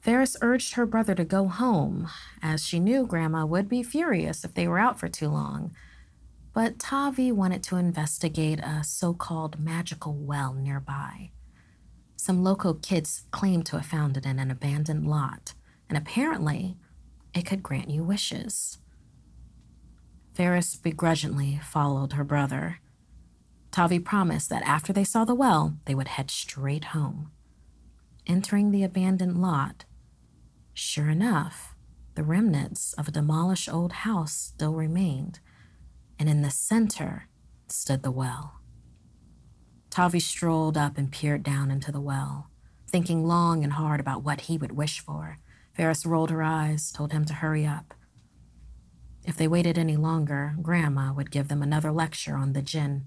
Ferris 0.00 0.36
urged 0.40 0.74
her 0.74 0.86
brother 0.86 1.16
to 1.16 1.24
go 1.24 1.48
home, 1.48 2.08
as 2.40 2.64
she 2.64 2.78
knew 2.78 3.04
Grandma 3.04 3.44
would 3.44 3.68
be 3.68 3.82
furious 3.82 4.44
if 4.44 4.54
they 4.54 4.68
were 4.68 4.78
out 4.78 5.00
for 5.00 5.08
too 5.08 5.28
long. 5.28 5.74
But 6.52 6.78
Tavi 6.78 7.32
wanted 7.32 7.64
to 7.64 7.78
investigate 7.78 8.60
a 8.60 8.84
so 8.84 9.14
called 9.14 9.58
magical 9.58 10.14
well 10.14 10.54
nearby. 10.54 11.32
Some 12.14 12.44
local 12.44 12.74
kids 12.74 13.24
claimed 13.32 13.66
to 13.66 13.78
have 13.78 13.86
found 13.86 14.16
it 14.16 14.24
in 14.24 14.38
an 14.38 14.52
abandoned 14.52 15.08
lot, 15.08 15.54
and 15.88 15.98
apparently 15.98 16.76
it 17.34 17.46
could 17.46 17.64
grant 17.64 17.90
you 17.90 18.04
wishes. 18.04 18.78
Ferris 20.34 20.76
begrudgingly 20.76 21.60
followed 21.62 22.14
her 22.14 22.24
brother. 22.24 22.80
Tavi 23.70 23.98
promised 23.98 24.48
that 24.50 24.62
after 24.64 24.92
they 24.92 25.04
saw 25.04 25.24
the 25.24 25.34
well, 25.34 25.76
they 25.84 25.94
would 25.94 26.08
head 26.08 26.30
straight 26.30 26.86
home. 26.86 27.30
Entering 28.26 28.70
the 28.70 28.84
abandoned 28.84 29.40
lot, 29.40 29.84
sure 30.74 31.08
enough, 31.08 31.74
the 32.14 32.22
remnants 32.22 32.92
of 32.94 33.08
a 33.08 33.12
demolished 33.12 33.72
old 33.72 33.92
house 33.92 34.32
still 34.32 34.74
remained, 34.74 35.40
and 36.18 36.28
in 36.28 36.42
the 36.42 36.50
center 36.50 37.28
stood 37.68 38.02
the 38.02 38.10
well. 38.10 38.60
Tavi 39.90 40.20
strolled 40.20 40.76
up 40.76 40.96
and 40.96 41.10
peered 41.10 41.42
down 41.42 41.70
into 41.70 41.92
the 41.92 42.00
well, 42.00 42.50
thinking 42.88 43.26
long 43.26 43.64
and 43.64 43.74
hard 43.74 44.00
about 44.00 44.22
what 44.22 44.42
he 44.42 44.56
would 44.56 44.72
wish 44.72 45.00
for. 45.00 45.38
Ferris 45.74 46.06
rolled 46.06 46.30
her 46.30 46.42
eyes, 46.42 46.92
told 46.92 47.12
him 47.12 47.24
to 47.24 47.34
hurry 47.34 47.66
up. 47.66 47.94
If 49.24 49.36
they 49.36 49.46
waited 49.46 49.78
any 49.78 49.96
longer, 49.96 50.54
Grandma 50.60 51.12
would 51.12 51.30
give 51.30 51.48
them 51.48 51.62
another 51.62 51.92
lecture 51.92 52.34
on 52.36 52.52
the 52.52 52.62
jinn. 52.62 53.06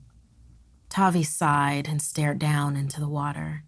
Tavi 0.89 1.23
sighed 1.23 1.87
and 1.87 2.01
stared 2.01 2.39
down 2.39 2.75
into 2.75 2.99
the 2.99 3.09
water. 3.09 3.63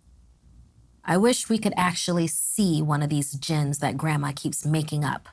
I 1.04 1.18
wish 1.18 1.50
we 1.50 1.58
could 1.58 1.74
actually 1.78 2.28
see 2.28 2.82
one 2.82 3.02
of 3.02 3.10
these 3.10 3.34
jinns 3.34 3.80
that 3.80 3.98
Grandma 3.98 4.34
keeps 4.36 4.66
making 4.66 5.04
up. 5.04 5.30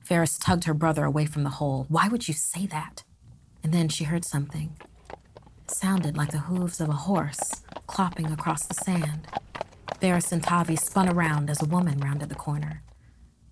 Ferris 0.00 0.38
tugged 0.38 0.64
her 0.64 0.74
brother 0.74 1.04
away 1.04 1.26
from 1.26 1.42
the 1.42 1.50
hole. 1.50 1.86
Why 1.88 2.08
would 2.08 2.28
you 2.28 2.34
say 2.34 2.66
that? 2.66 3.02
And 3.62 3.72
then 3.72 3.88
she 3.88 4.04
heard 4.04 4.24
something. 4.24 4.76
It 5.64 5.70
sounded 5.70 6.16
like 6.16 6.30
the 6.30 6.38
hooves 6.38 6.80
of 6.80 6.88
a 6.88 6.92
horse 6.92 7.62
clopping 7.88 8.32
across 8.32 8.66
the 8.66 8.74
sand. 8.74 9.26
Ferris 10.00 10.32
and 10.32 10.42
Tavi 10.42 10.76
spun 10.76 11.08
around 11.08 11.50
as 11.50 11.62
a 11.62 11.66
woman 11.66 11.98
rounded 11.98 12.28
the 12.28 12.34
corner. 12.34 12.82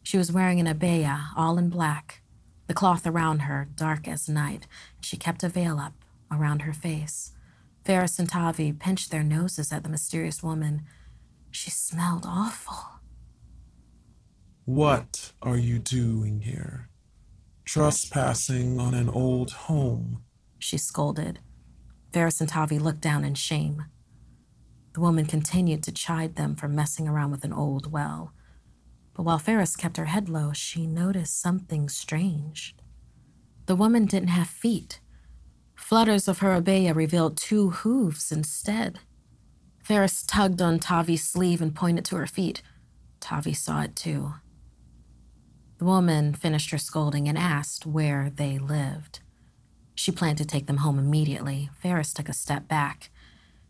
She 0.03 0.19
was 0.19 0.31
wearing 0.31 0.61
an 0.61 0.67
abaya, 0.67 1.29
all 1.37 1.59
in 1.59 1.71
black, 1.71 2.23
the 2.75 2.81
cloth 2.81 3.07
around 3.07 3.43
her 3.43 3.69
dark 3.77 4.09
as 4.09 4.29
night, 4.29 4.67
and 4.97 5.05
she 5.05 5.17
kept 5.17 5.45
a 5.45 5.49
veil 5.49 5.79
up 5.79 5.93
around 6.29 6.63
her 6.63 6.73
face. 6.73 7.31
Ferris 7.85 8.19
and 8.19 8.29
Tavi 8.29 8.73
pinched 8.73 9.13
their 9.13 9.23
noses 9.23 9.71
at 9.71 9.85
the 9.85 9.89
mysterious 9.89 10.43
woman. 10.43 10.83
She 11.53 11.71
smelled 11.71 12.25
awful. 12.27 13.01
What 14.65 15.35
are 15.41 15.57
you 15.57 15.79
doing 15.79 16.41
here? 16.41 16.89
Trespassing 17.65 18.81
on 18.81 18.93
an 18.93 19.09
old 19.09 19.53
home. 19.53 20.25
She 20.59 20.77
scolded. 20.77 21.39
Ferris 22.13 22.41
and 22.41 22.51
Tavi 22.51 22.81
looked 22.81 23.01
down 23.01 23.25
in 23.25 23.37
shame. 23.37 23.85
The 24.95 25.01
woman 25.01 25.27
continued 25.27 25.85
to 25.85 25.93
chide 25.93 26.35
them 26.35 26.57
for 26.57 26.67
messing 26.67 27.07
around 27.07 27.31
with 27.31 27.45
an 27.45 27.53
old 27.53 27.93
well. 27.93 28.33
But 29.15 29.23
while 29.23 29.39
Ferris 29.39 29.77
kept 29.77 29.97
her 29.97 30.07
head 30.07 30.29
low, 30.29 30.53
she 30.53 30.87
noticed 30.87 31.41
something 31.41 31.89
strange. 31.89 32.75
The 33.67 33.77
woman 33.77 34.07
didn't 34.07 34.29
have 34.29 34.49
feet. 34.49 35.01
Flutters 35.75 36.29
of 36.29 36.41
her 36.41 36.61
abaya 36.61 36.95
revealed 36.95 37.37
two 37.37 37.71
hooves 37.71 38.33
instead. 38.33 39.01
Ferris 39.83 40.23
tugged 40.23 40.61
on 40.61 40.79
Tavi's 40.79 41.25
sleeve 41.25 41.61
and 41.63 41.75
pointed 41.75 42.05
to 42.07 42.17
her 42.17 42.27
feet. 42.27 42.63
Tavi 43.21 43.53
saw 43.53 43.83
it 43.83 43.95
too. 43.95 44.35
The 45.79 45.85
woman 45.85 46.35
finished 46.35 46.71
her 46.71 46.79
scolding 46.79 47.29
and 47.29 47.37
asked 47.37 47.85
where 47.85 48.31
they 48.35 48.59
lived. 48.59 49.21
She 49.95 50.11
planned 50.11 50.39
to 50.39 50.45
take 50.45 50.67
them 50.67 50.79
home 50.79 50.99
immediately. 50.99 51.71
Ferris 51.79 52.13
took 52.13 52.29
a 52.29 52.33
step 52.33 52.67
back. 52.67 53.11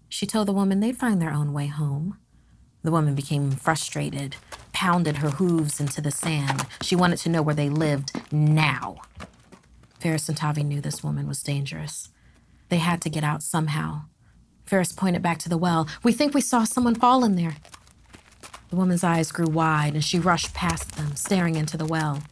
She 0.08 0.26
told 0.26 0.48
the 0.48 0.52
woman 0.52 0.80
they'd 0.80 0.96
find 0.96 1.20
their 1.20 1.32
own 1.32 1.52
way 1.52 1.66
home. 1.66 2.18
The 2.82 2.90
woman 2.90 3.14
became 3.14 3.50
frustrated, 3.50 4.36
pounded 4.84 5.16
her 5.16 5.30
hooves 5.30 5.80
into 5.80 6.02
the 6.02 6.10
sand. 6.10 6.66
She 6.82 6.94
wanted 6.94 7.16
to 7.20 7.30
know 7.30 7.40
where 7.40 7.54
they 7.54 7.70
lived 7.70 8.20
now. 8.30 9.00
Ferris 9.98 10.28
and 10.28 10.36
Tavi 10.36 10.62
knew 10.62 10.82
this 10.82 11.02
woman 11.02 11.26
was 11.26 11.42
dangerous. 11.42 12.10
They 12.68 12.76
had 12.76 13.00
to 13.00 13.08
get 13.08 13.24
out 13.24 13.42
somehow. 13.42 14.02
Ferris 14.66 14.92
pointed 14.92 15.22
back 15.22 15.38
to 15.38 15.48
the 15.48 15.56
well. 15.56 15.88
We 16.02 16.12
think 16.12 16.34
we 16.34 16.42
saw 16.42 16.64
someone 16.64 16.96
fall 16.96 17.24
in 17.24 17.34
there. 17.34 17.56
The 18.68 18.76
woman's 18.76 19.02
eyes 19.02 19.32
grew 19.32 19.46
wide 19.46 19.94
and 19.94 20.04
she 20.04 20.18
rushed 20.18 20.52
past 20.52 20.96
them, 20.96 21.16
staring 21.16 21.54
into 21.54 21.78
the 21.78 21.86
well. 21.86 22.22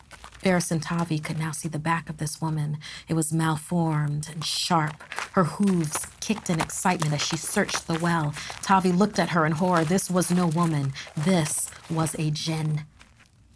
Ferris 0.42 0.72
and 0.72 0.82
Tavi 0.82 1.20
could 1.20 1.38
now 1.38 1.52
see 1.52 1.68
the 1.68 1.78
back 1.78 2.10
of 2.10 2.16
this 2.18 2.40
woman. 2.40 2.78
It 3.06 3.14
was 3.14 3.32
malformed 3.32 4.28
and 4.32 4.44
sharp. 4.44 5.00
Her 5.32 5.44
hooves 5.44 6.06
kicked 6.20 6.50
in 6.50 6.60
excitement 6.60 7.14
as 7.14 7.22
she 7.22 7.36
searched 7.36 7.86
the 7.86 7.98
well. 7.98 8.34
Tavi 8.60 8.90
looked 8.90 9.20
at 9.20 9.30
her 9.30 9.46
in 9.46 9.52
horror. 9.52 9.84
This 9.84 10.10
was 10.10 10.32
no 10.32 10.48
woman. 10.48 10.94
This 11.16 11.70
was 11.88 12.16
a 12.18 12.32
jinn. 12.32 12.82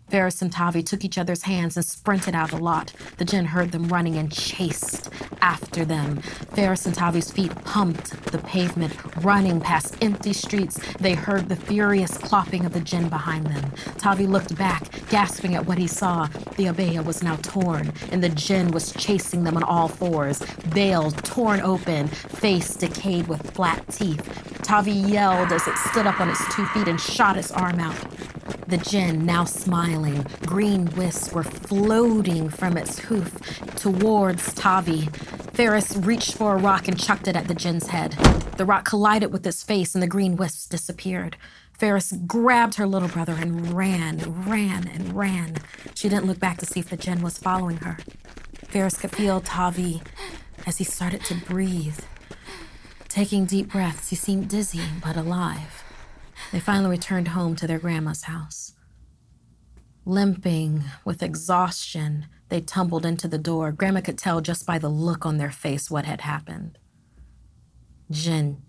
Ferris 0.08 0.40
and 0.40 0.52
Tavi 0.52 0.82
took 0.82 1.04
each 1.04 1.18
other's 1.18 1.42
hands 1.42 1.76
and 1.76 1.84
sprinted 1.84 2.34
out 2.34 2.50
the 2.50 2.58
lot. 2.58 2.92
The 3.18 3.24
jinn 3.24 3.46
heard 3.46 3.72
them 3.72 3.88
running 3.88 4.16
and 4.16 4.32
chased 4.32 5.10
after 5.40 5.84
them. 5.84 6.18
Ferris 6.54 6.86
and 6.86 6.94
Tavi's 6.94 7.30
feet 7.30 7.52
pumped 7.64 8.10
the 8.30 8.38
pavement, 8.38 8.94
running 9.24 9.60
past 9.60 9.96
empty 10.00 10.32
streets. 10.32 10.78
They 10.98 11.14
heard 11.14 11.48
the 11.48 11.56
furious 11.56 12.18
clopping 12.18 12.64
of 12.64 12.72
the 12.72 12.80
jinn 12.80 13.08
behind 13.08 13.46
them. 13.46 13.72
Tavi 13.98 14.26
looked 14.26 14.56
back, 14.56 14.90
gasping 15.08 15.54
at 15.54 15.66
what 15.66 15.78
he 15.78 15.88
saw. 15.88 16.26
The 16.56 16.66
abaya 16.66 17.04
was 17.04 17.22
now 17.22 17.36
torn, 17.36 17.92
and 18.12 18.22
the 18.22 18.28
jinn 18.28 18.70
was 18.70 18.92
chasing 18.92 19.42
them 19.42 19.56
on 19.56 19.64
all 19.64 19.88
fours. 19.88 20.38
Veil 20.38 21.10
torn 21.10 21.60
open, 21.60 22.06
face 22.08 22.74
decayed 22.76 23.26
with 23.26 23.50
flat 23.50 23.84
teeth. 23.88 24.22
Tavi 24.62 24.92
yelled 24.92 25.52
as 25.52 25.66
it 25.66 25.76
stood 25.78 26.06
up 26.06 26.20
on 26.20 26.28
its 26.28 26.54
two 26.54 26.66
feet 26.66 26.88
and 26.88 27.00
shot 27.00 27.36
its 27.36 27.50
arm 27.50 27.80
out. 27.80 27.96
The 28.68 28.78
jinn, 28.78 29.24
now 29.24 29.44
smiling, 29.44 30.26
green 30.44 30.86
wisps 30.96 31.32
were 31.32 31.44
floating 31.44 32.48
from 32.48 32.76
its 32.76 32.98
hoof 32.98 33.60
towards 33.76 34.52
Tavi. 34.54 35.02
Ferris 35.52 35.96
reached 35.96 36.34
for 36.34 36.54
a 36.54 36.58
rock 36.58 36.88
and 36.88 36.98
chucked 36.98 37.28
it 37.28 37.36
at 37.36 37.46
the 37.46 37.54
jinn's 37.54 37.86
head. 37.86 38.12
The 38.56 38.64
rock 38.64 38.84
collided 38.84 39.32
with 39.32 39.46
its 39.46 39.62
face 39.62 39.94
and 39.94 40.02
the 40.02 40.08
green 40.08 40.34
wisps 40.34 40.66
disappeared. 40.66 41.36
Ferris 41.78 42.12
grabbed 42.26 42.74
her 42.74 42.86
little 42.88 43.08
brother 43.08 43.34
and 43.34 43.72
ran, 43.72 44.18
ran, 44.48 44.88
and 44.88 45.16
ran. 45.16 45.58
She 45.94 46.08
didn't 46.08 46.26
look 46.26 46.40
back 46.40 46.58
to 46.58 46.66
see 46.66 46.80
if 46.80 46.90
the 46.90 46.96
jinn 46.96 47.22
was 47.22 47.38
following 47.38 47.76
her. 47.78 47.98
Ferris 48.64 48.98
could 48.98 49.12
feel 49.12 49.40
Tavi 49.40 50.02
as 50.66 50.78
he 50.78 50.84
started 50.84 51.24
to 51.26 51.34
breathe. 51.34 52.00
Taking 53.08 53.44
deep 53.46 53.70
breaths, 53.70 54.08
he 54.08 54.16
seemed 54.16 54.48
dizzy 54.48 54.82
but 55.02 55.16
alive. 55.16 55.84
They 56.52 56.60
finally 56.60 56.90
returned 56.90 57.28
home 57.28 57.56
to 57.56 57.66
their 57.66 57.78
grandma's 57.78 58.24
house. 58.24 58.74
Limping 60.04 60.84
with 61.04 61.22
exhaustion, 61.22 62.26
they 62.48 62.60
tumbled 62.60 63.04
into 63.04 63.26
the 63.26 63.38
door. 63.38 63.72
Grandma 63.72 64.00
could 64.00 64.18
tell 64.18 64.40
just 64.40 64.64
by 64.64 64.78
the 64.78 64.88
look 64.88 65.26
on 65.26 65.38
their 65.38 65.50
face 65.50 65.90
what 65.90 66.06
had 66.06 66.20
happened. 66.20 66.78
Jinn, 68.10 68.62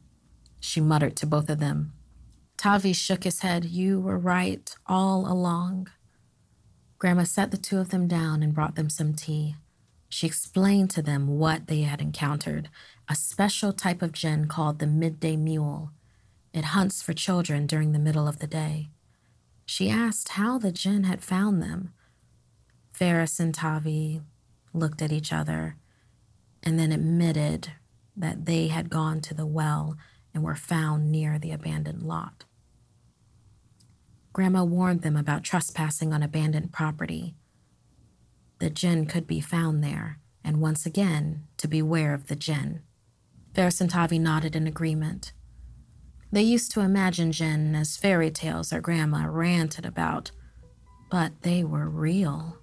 she 0.59 0.81
muttered 0.81 1.15
to 1.17 1.27
both 1.27 1.49
of 1.49 1.59
them. 1.59 1.93
Tavi 2.57 2.93
shook 2.93 3.23
his 3.23 3.41
head. 3.41 3.65
You 3.65 3.99
were 3.99 4.17
right 4.17 4.75
all 4.87 5.31
along. 5.31 5.89
Grandma 6.97 7.23
set 7.23 7.51
the 7.51 7.57
two 7.57 7.77
of 7.77 7.89
them 7.89 8.07
down 8.07 8.41
and 8.41 8.55
brought 8.55 8.75
them 8.75 8.89
some 8.89 9.13
tea. 9.13 9.55
She 10.09 10.25
explained 10.25 10.89
to 10.91 11.03
them 11.03 11.37
what 11.37 11.67
they 11.67 11.81
had 11.81 12.01
encountered 12.01 12.69
a 13.09 13.15
special 13.15 13.71
type 13.71 14.01
of 14.01 14.11
jinn 14.11 14.47
called 14.47 14.79
the 14.79 14.87
midday 14.87 15.37
mule. 15.37 15.91
It 16.53 16.65
hunts 16.65 17.01
for 17.01 17.13
children 17.13 17.67
during 17.67 17.91
the 17.91 17.99
middle 17.99 18.27
of 18.27 18.39
the 18.39 18.47
day. 18.47 18.89
She 19.65 19.89
asked 19.89 20.29
how 20.29 20.57
the 20.57 20.71
jinn 20.71 21.03
had 21.03 21.23
found 21.23 21.61
them. 21.61 21.93
Ferris 22.93 23.39
and 23.39 23.53
Tavi 23.53 24.21
looked 24.73 25.01
at 25.01 25.11
each 25.11 25.33
other 25.33 25.75
and 26.63 26.79
then 26.79 26.91
admitted 26.91 27.73
that 28.15 28.45
they 28.45 28.67
had 28.67 28.89
gone 28.89 29.21
to 29.21 29.33
the 29.33 29.45
well 29.45 29.95
and 30.33 30.43
were 30.43 30.55
found 30.55 31.11
near 31.11 31.37
the 31.37 31.51
abandoned 31.51 32.01
lot. 32.01 32.45
Grandma 34.33 34.63
warned 34.63 35.01
them 35.01 35.15
about 35.15 35.43
trespassing 35.43 36.13
on 36.13 36.21
abandoned 36.21 36.71
property. 36.71 37.35
The 38.59 38.69
jinn 38.69 39.05
could 39.05 39.27
be 39.27 39.41
found 39.41 39.83
there, 39.83 40.19
and 40.43 40.61
once 40.61 40.85
again, 40.85 41.45
to 41.57 41.67
beware 41.67 42.13
of 42.13 42.27
the 42.27 42.35
jinn. 42.35 42.81
Ferris 43.53 43.81
and 43.81 43.89
Tavi 43.89 44.19
nodded 44.19 44.55
in 44.55 44.67
agreement. 44.67 45.33
They 46.31 46.41
used 46.41 46.71
to 46.71 46.81
imagine 46.81 47.31
jinn 47.31 47.75
as 47.75 47.95
fairy 47.97 48.31
tales 48.31 48.69
their 48.69 48.81
grandma 48.81 49.25
ranted 49.25 49.85
about, 49.85 50.31
but 51.09 51.31
they 51.41 51.63
were 51.63 51.89
real. 51.89 52.57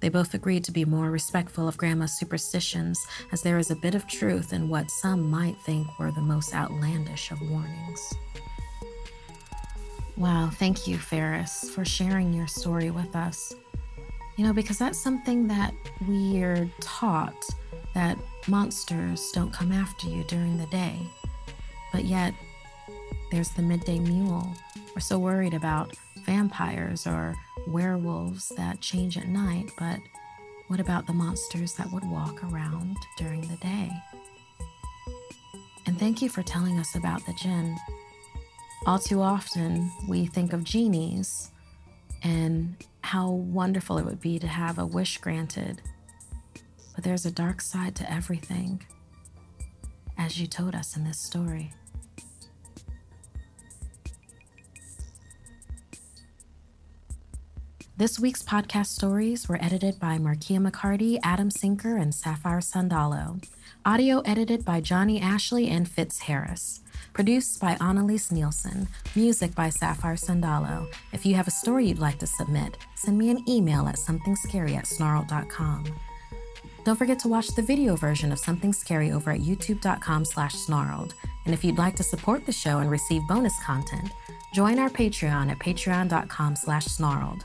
They 0.00 0.08
both 0.08 0.34
agreed 0.34 0.64
to 0.64 0.72
be 0.72 0.84
more 0.84 1.10
respectful 1.10 1.66
of 1.66 1.78
Grandma's 1.78 2.18
superstitions, 2.18 3.06
as 3.32 3.40
there 3.40 3.58
is 3.58 3.70
a 3.70 3.76
bit 3.76 3.94
of 3.94 4.06
truth 4.06 4.52
in 4.52 4.68
what 4.68 4.90
some 4.90 5.30
might 5.30 5.56
think 5.64 5.86
were 5.98 6.10
the 6.10 6.20
most 6.20 6.54
outlandish 6.54 7.30
of 7.30 7.40
warnings. 7.48 8.12
Wow, 10.16 10.50
thank 10.52 10.86
you, 10.86 10.98
Ferris, 10.98 11.70
for 11.70 11.84
sharing 11.84 12.34
your 12.34 12.46
story 12.46 12.90
with 12.90 13.16
us. 13.16 13.54
You 14.36 14.44
know, 14.44 14.52
because 14.52 14.78
that's 14.78 14.98
something 14.98 15.46
that 15.46 15.72
we're 16.06 16.68
taught 16.80 17.42
that 17.94 18.18
monsters 18.46 19.30
don't 19.32 19.52
come 19.52 19.72
after 19.72 20.08
you 20.08 20.24
during 20.24 20.58
the 20.58 20.66
day. 20.66 20.98
But 21.92 22.04
yet, 22.04 22.34
there's 23.34 23.50
the 23.50 23.62
midday 23.62 23.98
mule. 23.98 24.54
We're 24.94 25.00
so 25.00 25.18
worried 25.18 25.54
about 25.54 25.96
vampires 26.24 27.04
or 27.04 27.34
werewolves 27.66 28.50
that 28.50 28.80
change 28.80 29.18
at 29.18 29.26
night, 29.26 29.72
but 29.76 29.98
what 30.68 30.78
about 30.78 31.08
the 31.08 31.14
monsters 31.14 31.74
that 31.74 31.90
would 31.90 32.04
walk 32.04 32.44
around 32.44 32.96
during 33.18 33.40
the 33.40 33.56
day? 33.56 33.90
And 35.84 35.98
thank 35.98 36.22
you 36.22 36.28
for 36.28 36.44
telling 36.44 36.78
us 36.78 36.94
about 36.94 37.26
the 37.26 37.32
jinn. 37.32 37.76
All 38.86 39.00
too 39.00 39.20
often, 39.20 39.90
we 40.06 40.26
think 40.26 40.52
of 40.52 40.62
genies 40.62 41.50
and 42.22 42.76
how 43.00 43.30
wonderful 43.30 43.98
it 43.98 44.04
would 44.04 44.20
be 44.20 44.38
to 44.38 44.46
have 44.46 44.78
a 44.78 44.86
wish 44.86 45.18
granted. 45.18 45.82
But 46.94 47.02
there's 47.02 47.26
a 47.26 47.32
dark 47.32 47.60
side 47.60 47.96
to 47.96 48.12
everything, 48.12 48.84
as 50.16 50.40
you 50.40 50.46
told 50.46 50.76
us 50.76 50.96
in 50.96 51.02
this 51.02 51.18
story. 51.18 51.72
This 57.96 58.18
week's 58.18 58.42
podcast 58.42 58.86
stories 58.86 59.48
were 59.48 59.62
edited 59.62 60.00
by 60.00 60.18
Markia 60.18 60.58
McCarty, 60.58 61.20
Adam 61.22 61.48
Sinker, 61.48 61.96
and 61.96 62.12
Sapphire 62.12 62.58
Sandalo. 62.58 63.40
Audio 63.86 64.18
edited 64.22 64.64
by 64.64 64.80
Johnny 64.80 65.20
Ashley 65.20 65.68
and 65.68 65.88
Fitz 65.88 66.18
Harris. 66.18 66.80
Produced 67.12 67.60
by 67.60 67.76
Annalise 67.80 68.32
Nielsen. 68.32 68.88
Music 69.14 69.54
by 69.54 69.70
Sapphire 69.70 70.16
Sandalo. 70.16 70.92
If 71.12 71.24
you 71.24 71.36
have 71.36 71.46
a 71.46 71.52
story 71.52 71.86
you'd 71.86 72.00
like 72.00 72.18
to 72.18 72.26
submit, 72.26 72.76
send 72.96 73.16
me 73.16 73.30
an 73.30 73.48
email 73.48 73.86
at 73.86 73.94
somethingscary 73.94 74.74
at 74.74 74.86
snarled.com. 74.86 75.84
Don't 76.84 76.96
forget 76.96 77.20
to 77.20 77.28
watch 77.28 77.46
the 77.54 77.62
video 77.62 77.94
version 77.94 78.32
of 78.32 78.40
Something 78.40 78.72
Scary 78.72 79.12
over 79.12 79.30
at 79.30 79.40
youtube.com 79.40 80.24
slash 80.24 80.54
snarled. 80.54 81.14
And 81.44 81.54
if 81.54 81.62
you'd 81.62 81.78
like 81.78 81.94
to 81.96 82.02
support 82.02 82.44
the 82.44 82.52
show 82.52 82.78
and 82.78 82.90
receive 82.90 83.22
bonus 83.28 83.54
content, 83.64 84.10
join 84.52 84.80
our 84.80 84.90
Patreon 84.90 85.48
at 85.52 85.60
patreon.com 85.60 86.56
slash 86.56 86.86
snarled. 86.86 87.44